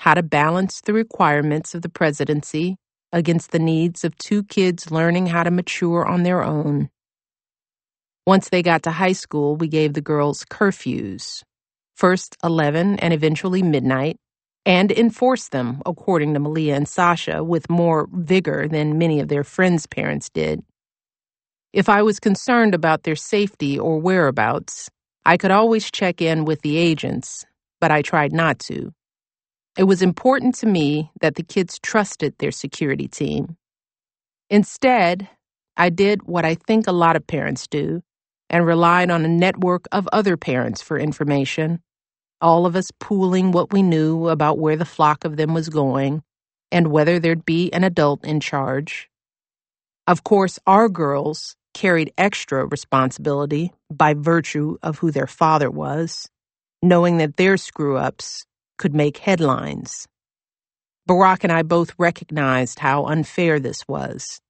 [0.00, 2.76] how to balance the requirements of the presidency
[3.12, 6.88] against the needs of two kids learning how to mature on their own.
[8.26, 11.42] Once they got to high school, we gave the girls curfews,
[11.96, 14.16] first 11 and eventually midnight,
[14.64, 19.42] and enforced them, according to Malia and Sasha, with more vigor than many of their
[19.42, 20.62] friends' parents did.
[21.72, 24.88] If I was concerned about their safety or whereabouts,
[25.24, 27.44] I could always check in with the agents,
[27.80, 28.92] but I tried not to.
[29.76, 33.56] It was important to me that the kids trusted their security team.
[34.50, 35.28] Instead,
[35.76, 38.02] I did what I think a lot of parents do
[38.50, 41.80] and relied on a network of other parents for information
[42.42, 46.22] all of us pooling what we knew about where the flock of them was going
[46.72, 49.08] and whether there'd be an adult in charge.
[50.06, 56.28] Of course, our girls carried extra responsibility by virtue of who their father was,
[56.82, 58.44] knowing that their screw ups
[58.82, 60.06] could make headlines.
[61.08, 64.40] Barack and I both recognized how unfair this was.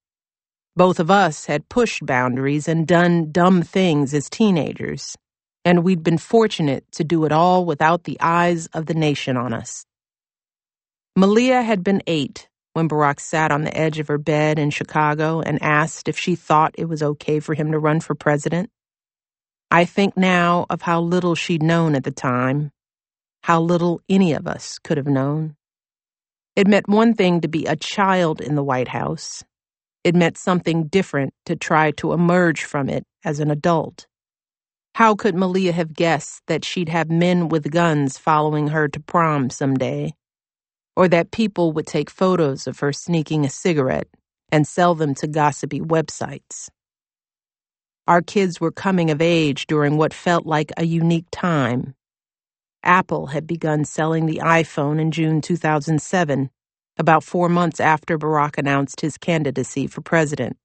[0.74, 5.16] Both of us had pushed boundaries and done dumb things as teenagers
[5.64, 9.52] and we'd been fortunate to do it all without the eyes of the nation on
[9.52, 9.84] us.
[11.14, 15.40] Malia had been eight when Barack sat on the edge of her bed in Chicago
[15.40, 18.70] and asked if she thought it was okay for him to run for president.
[19.70, 22.70] I think now of how little she'd known at the time,
[23.42, 25.56] how little any of us could have known.
[26.54, 29.42] It meant one thing to be a child in the White House.
[30.04, 34.06] It meant something different to try to emerge from it as an adult.
[34.94, 39.48] How could Malia have guessed that she'd have men with guns following her to prom
[39.48, 40.12] someday?
[40.94, 44.08] Or that people would take photos of her sneaking a cigarette
[44.50, 46.68] and sell them to gossipy websites?
[48.06, 51.94] Our kids were coming of age during what felt like a unique time.
[52.84, 56.50] Apple had begun selling the iPhone in June 2007,
[56.98, 60.56] about four months after Barack announced his candidacy for president.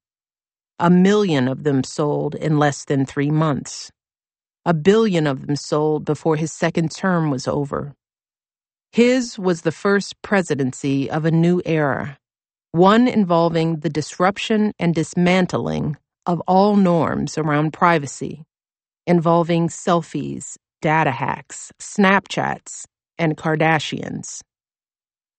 [0.80, 3.91] A million of them sold in less than three months.
[4.65, 7.94] A billion of them sold before his second term was over.
[8.91, 12.18] His was the first presidency of a new era,
[12.72, 18.44] one involving the disruption and dismantling of all norms around privacy,
[19.07, 22.85] involving selfies, data hacks, Snapchats,
[23.17, 24.41] and Kardashians.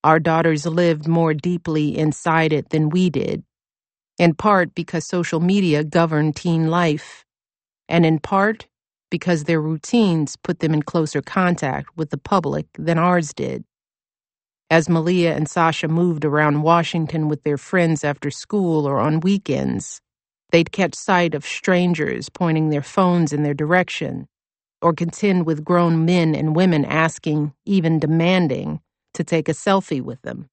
[0.05, 3.45] Our daughters lived more deeply inside it than we did,
[4.19, 7.25] in part because social media governed teen life,
[7.89, 8.69] and in part
[9.11, 13.65] because their routines put them in closer contact with the public than ours did.
[14.71, 20.01] As Malia and Sasha moved around Washington with their friends after school or on weekends,
[20.53, 24.27] they'd catch sight of strangers pointing their phones in their direction,
[24.83, 28.81] or contend with grown men and women asking, even demanding,
[29.15, 30.49] to take a selfie with them.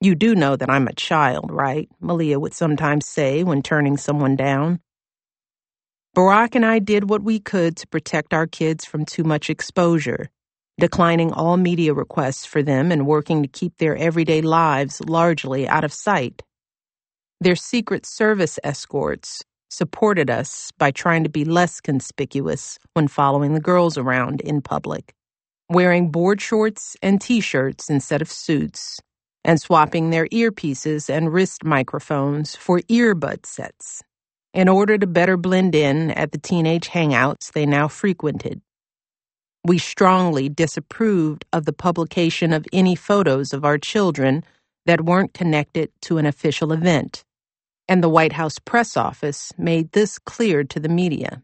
[0.00, 1.88] You do know that I'm a child, right?
[2.00, 4.80] Malia would sometimes say when turning someone down.
[6.16, 10.28] Barack and I did what we could to protect our kids from too much exposure,
[10.78, 15.84] declining all media requests for them and working to keep their everyday lives largely out
[15.84, 16.42] of sight.
[17.40, 23.60] Their Secret Service escorts supported us by trying to be less conspicuous when following the
[23.60, 25.14] girls around in public,
[25.70, 29.00] wearing board shorts and t shirts instead of suits,
[29.44, 34.02] and swapping their earpieces and wrist microphones for earbud sets.
[34.52, 38.60] In order to better blend in at the teenage hangouts they now frequented.
[39.64, 44.42] We strongly disapproved of the publication of any photos of our children
[44.86, 47.24] that weren't connected to an official event,
[47.90, 51.42] and the White House press office made this clear to the media.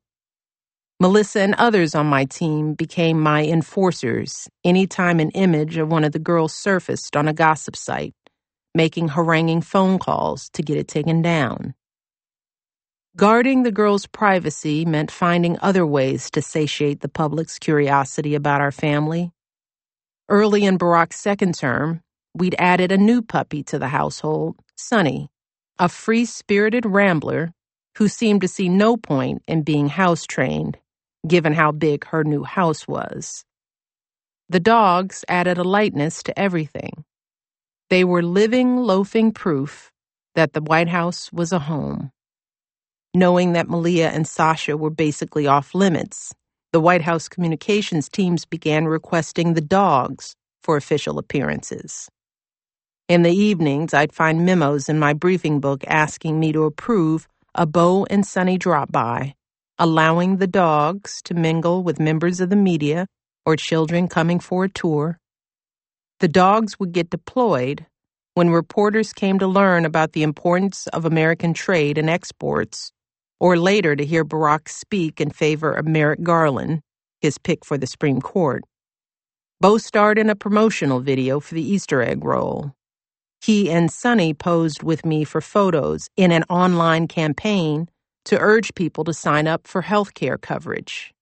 [1.00, 6.12] Melissa and others on my team became my enforcers anytime an image of one of
[6.12, 8.14] the girls surfaced on a gossip site,
[8.76, 11.74] making haranguing phone calls to get it taken down.
[13.16, 18.72] Guarding the girl's privacy meant finding other ways to satiate the public's curiosity about our
[18.72, 19.32] family.
[20.28, 22.02] Early in Barack's second term,
[22.34, 25.28] we'd added a new puppy to the household, Sunny,
[25.78, 27.52] a free spirited rambler
[27.98, 30.78] who seemed to see no point in being house trained,
[31.26, 33.44] given how big her new house was.
[34.48, 37.04] The dogs added a lightness to everything.
[37.90, 39.92] They were living, loafing proof
[40.34, 42.10] that the White House was a home
[43.14, 46.34] knowing that Malia and Sasha were basically off limits.
[46.72, 52.08] The White House communications teams began requesting the dogs for official appearances.
[53.08, 57.64] In the evenings, I'd find memos in my briefing book asking me to approve a
[57.64, 59.36] Bo and Sunny drop by,
[59.78, 63.06] allowing the dogs to mingle with members of the media
[63.44, 65.20] or children coming for a tour.
[66.18, 67.86] The dogs would get deployed
[68.34, 72.90] when reporters came to learn about the importance of American trade and exports
[73.38, 76.80] or later to hear Barack speak in favor of Merrick Garland,
[77.20, 78.64] his pick for the Supreme Court.
[79.60, 82.75] Bo starred in a promotional video for the Easter egg roll.
[83.42, 87.88] He and Sunny posed with me for photos in an online campaign
[88.26, 91.14] to urge people to sign up for health care coverage.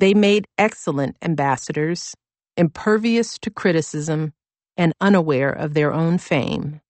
[0.00, 2.14] They made excellent ambassadors,
[2.56, 4.34] impervious to criticism
[4.76, 6.82] and unaware of their own fame.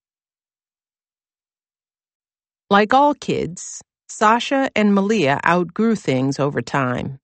[2.70, 7.20] Like all kids, Sasha and Malia outgrew things over time.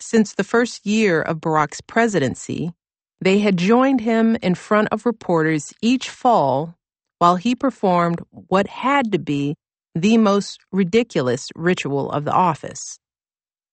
[0.00, 2.72] Since the first year of Barack's presidency,
[3.20, 6.74] they had joined him in front of reporters each fall
[7.18, 9.54] while he performed what had to be
[9.94, 12.98] the most ridiculous ritual of the office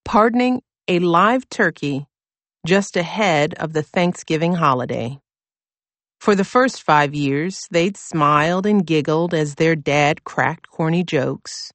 [0.06, 2.06] pardoning a live turkey
[2.66, 5.20] just ahead of the Thanksgiving holiday.
[6.20, 11.72] For the first five years, they'd smiled and giggled as their dad cracked corny jokes.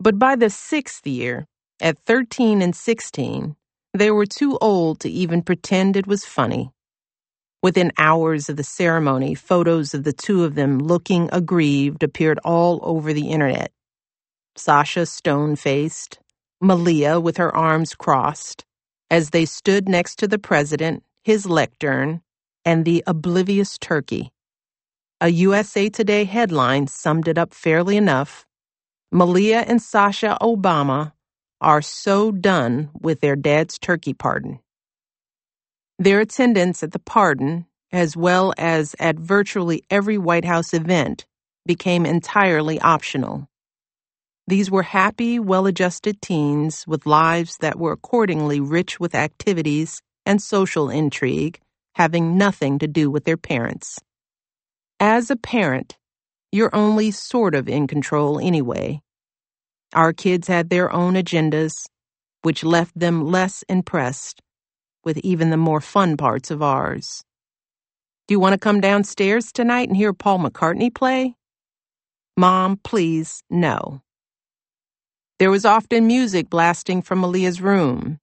[0.00, 1.46] But by the sixth year,
[1.80, 3.56] at 13 and 16,
[3.94, 6.70] they were too old to even pretend it was funny.
[7.62, 12.80] Within hours of the ceremony, photos of the two of them looking aggrieved appeared all
[12.82, 13.72] over the internet.
[14.56, 16.18] Sasha stone faced,
[16.60, 18.64] Malia with her arms crossed,
[19.10, 22.22] as they stood next to the president, his lectern,
[22.64, 24.30] and the oblivious turkey.
[25.20, 28.46] A USA Today headline summed it up fairly enough
[29.12, 31.12] Malia and Sasha Obama
[31.62, 34.58] are so done with their dad's turkey pardon.
[35.98, 41.24] Their attendance at the pardon, as well as at virtually every White House event,
[41.64, 43.48] became entirely optional.
[44.48, 50.42] These were happy, well adjusted teens with lives that were accordingly rich with activities and
[50.42, 51.60] social intrigue,
[51.94, 54.00] having nothing to do with their parents.
[54.98, 55.96] As a parent,
[56.50, 59.00] you're only sort of in control anyway.
[59.94, 61.74] Our kids had their own agendas,
[62.42, 64.40] which left them less impressed
[65.04, 67.22] with even the more fun parts of ours.
[68.28, 71.36] Do you want to come downstairs tonight and hear Paul McCartney play?
[72.36, 74.02] Mom, please, no.
[75.38, 78.18] There was often music blasting from Malia's room.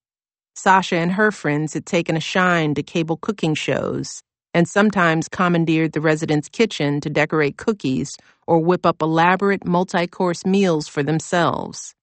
[0.55, 4.21] Sasha and her friends had taken a shine to cable cooking shows,
[4.53, 8.17] and sometimes commandeered the resident's kitchen to decorate cookies
[8.47, 11.93] or whip up elaborate multi course meals for themselves.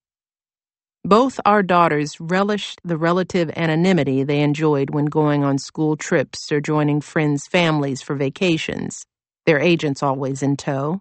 [1.04, 6.60] Both our daughters relished the relative anonymity they enjoyed when going on school trips or
[6.60, 9.06] joining friends' families for vacations,
[9.46, 11.00] their agents always in tow.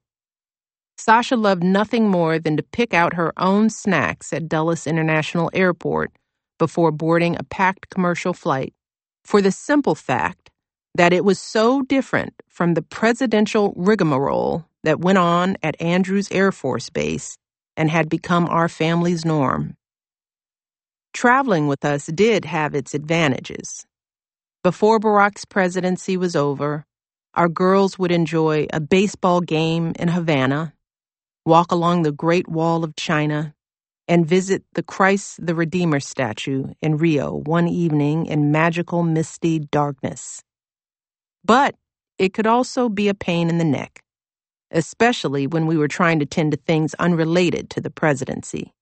[0.98, 6.12] Sasha loved nothing more than to pick out her own snacks at Dulles International Airport
[6.60, 8.74] before boarding a packed commercial flight,
[9.26, 10.52] for the simple fact
[10.96, 16.52] that it was so different from the presidential rigmarole that went on at Andrews Air
[16.54, 17.38] Force Base
[17.76, 19.76] and had become our family's norm.
[21.14, 23.86] Traveling with us did have its advantages.
[24.64, 26.86] Before Barack's presidency was over,
[27.34, 30.74] our girls would enjoy a baseball game in Havana,
[31.46, 33.54] walk along the Great Wall of China,
[34.08, 40.45] and visit the Christ the Redeemer statue in Rio one evening in magical, misty darkness.
[41.46, 41.76] But
[42.18, 44.02] it could also be a pain in the neck,
[44.72, 48.74] especially when we were trying to tend to things unrelated to the presidency.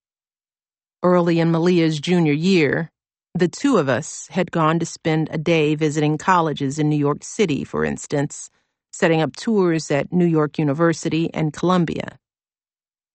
[1.02, 2.90] Early in Malia's junior year,
[3.34, 7.24] the two of us had gone to spend a day visiting colleges in New York
[7.24, 8.50] City, for instance,
[8.92, 12.18] setting up tours at New York University and Columbia.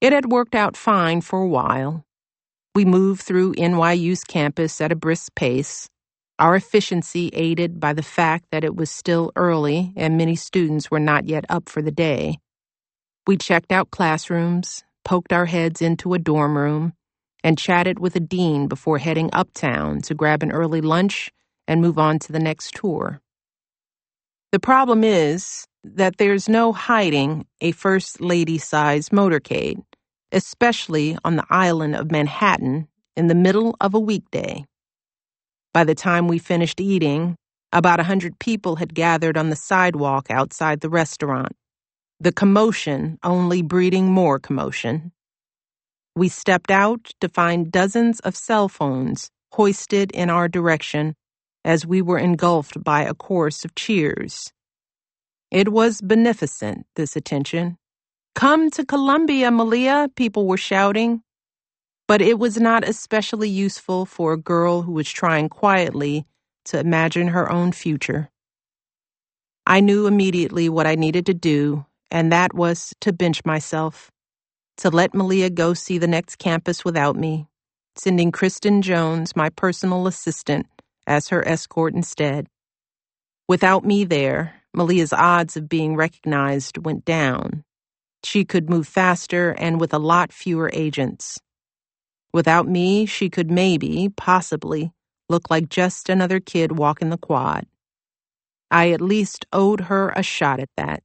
[0.02, 2.06] It had worked out fine for a while.
[2.76, 5.90] We moved through NYU's campus at a brisk pace,
[6.40, 11.00] our efficiency aided by the fact that it was still early and many students were
[11.00, 12.40] not yet up for the day.
[13.28, 16.94] We checked out classrooms, poked our heads into a dorm room,
[17.44, 21.32] and chatted with a dean before heading uptown to grab an early lunch
[21.68, 23.22] and move on to the next tour.
[24.52, 29.84] The problem is that there's no hiding a First Lady sized motorcade,
[30.32, 32.88] especially on the island of Manhattan
[33.18, 34.66] in the middle of a weekday.
[35.74, 37.36] By the time we finished eating,
[37.72, 41.54] about a hundred people had gathered on the sidewalk outside the restaurant,
[42.20, 45.12] the commotion only breeding more commotion.
[46.16, 51.16] We stepped out to find dozens of cell phones hoisted in our direction
[51.64, 54.52] as we were engulfed by a chorus of cheers.
[55.52, 57.78] It was beneficent, this attention.
[58.36, 61.22] Come to Columbia, Malia, people were shouting.
[62.10, 66.26] But it was not especially useful for a girl who was trying quietly
[66.66, 68.32] to imagine her own future.
[69.68, 74.10] I knew immediately what I needed to do, and that was to bench myself
[74.78, 77.46] to let Malia go see the next campus without me,
[77.96, 80.66] sending Kristen Jones, my personal assistant,
[81.06, 82.48] as her escort instead.
[83.48, 87.64] Without me there, Malia's odds of being recognized went down.
[88.24, 91.38] She could move faster and with a lot fewer agents.
[92.34, 94.92] Without me, she could maybe, possibly,
[95.30, 97.66] look like just another kid walking the quad.
[98.72, 101.02] I at least owed her a shot at that.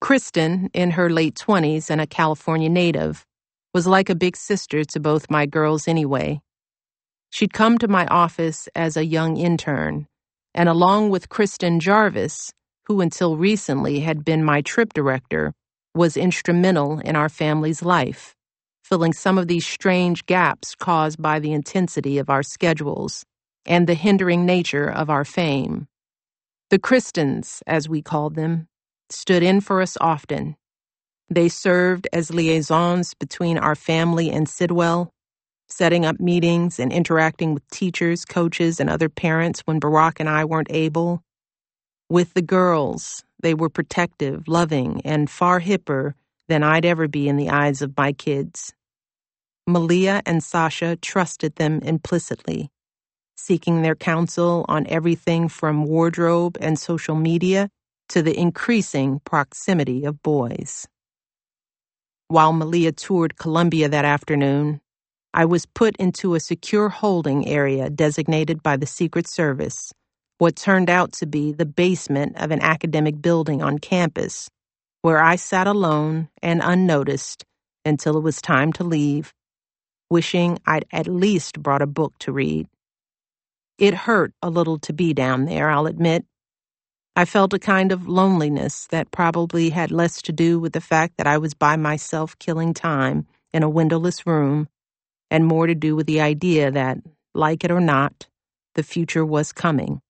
[0.00, 3.24] Kristen, in her late 20s and a California native,
[3.72, 6.40] was like a big sister to both my girls anyway.
[7.30, 10.06] She'd come to my office as a young intern,
[10.54, 12.52] and along with Kristen Jarvis,
[12.86, 15.52] who until recently had been my trip director,
[15.94, 18.34] was instrumental in our family's life,
[18.84, 23.24] filling some of these strange gaps caused by the intensity of our schedules
[23.66, 25.88] and the hindering nature of our fame.
[26.70, 28.68] The Kristens, as we called them,
[29.10, 30.56] stood in for us often.
[31.30, 35.10] They served as liaisons between our family and Sidwell,
[35.68, 40.44] setting up meetings and interacting with teachers, coaches, and other parents when Barack and I
[40.44, 41.22] weren't able.
[42.10, 46.14] With the girls, they were protective, loving, and far hipper
[46.48, 48.72] than I'd ever be in the eyes of my kids.
[49.66, 52.70] Malia and Sasha trusted them implicitly,
[53.36, 57.70] seeking their counsel on everything from wardrobe and social media
[58.10, 60.86] to the increasing proximity of boys.
[62.28, 64.80] While Malia toured Columbia that afternoon,
[65.34, 69.92] I was put into a secure holding area designated by the Secret Service,
[70.38, 74.48] what turned out to be the basement of an academic building on campus,
[75.04, 77.44] where I sat alone and unnoticed
[77.84, 79.34] until it was time to leave,
[80.08, 82.68] wishing I'd at least brought a book to read.
[83.78, 86.24] It hurt a little to be down there, I'll admit,
[87.14, 91.18] I felt a kind of loneliness that probably had less to do with the fact
[91.18, 94.68] that I was by myself killing time in a windowless room,
[95.30, 96.96] and more to do with the idea that,
[97.34, 98.26] like it or not,
[98.74, 100.00] the future was coming,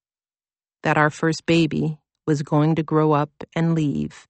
[0.85, 1.99] that our first baby
[2.29, 4.29] was going to grow up and leave.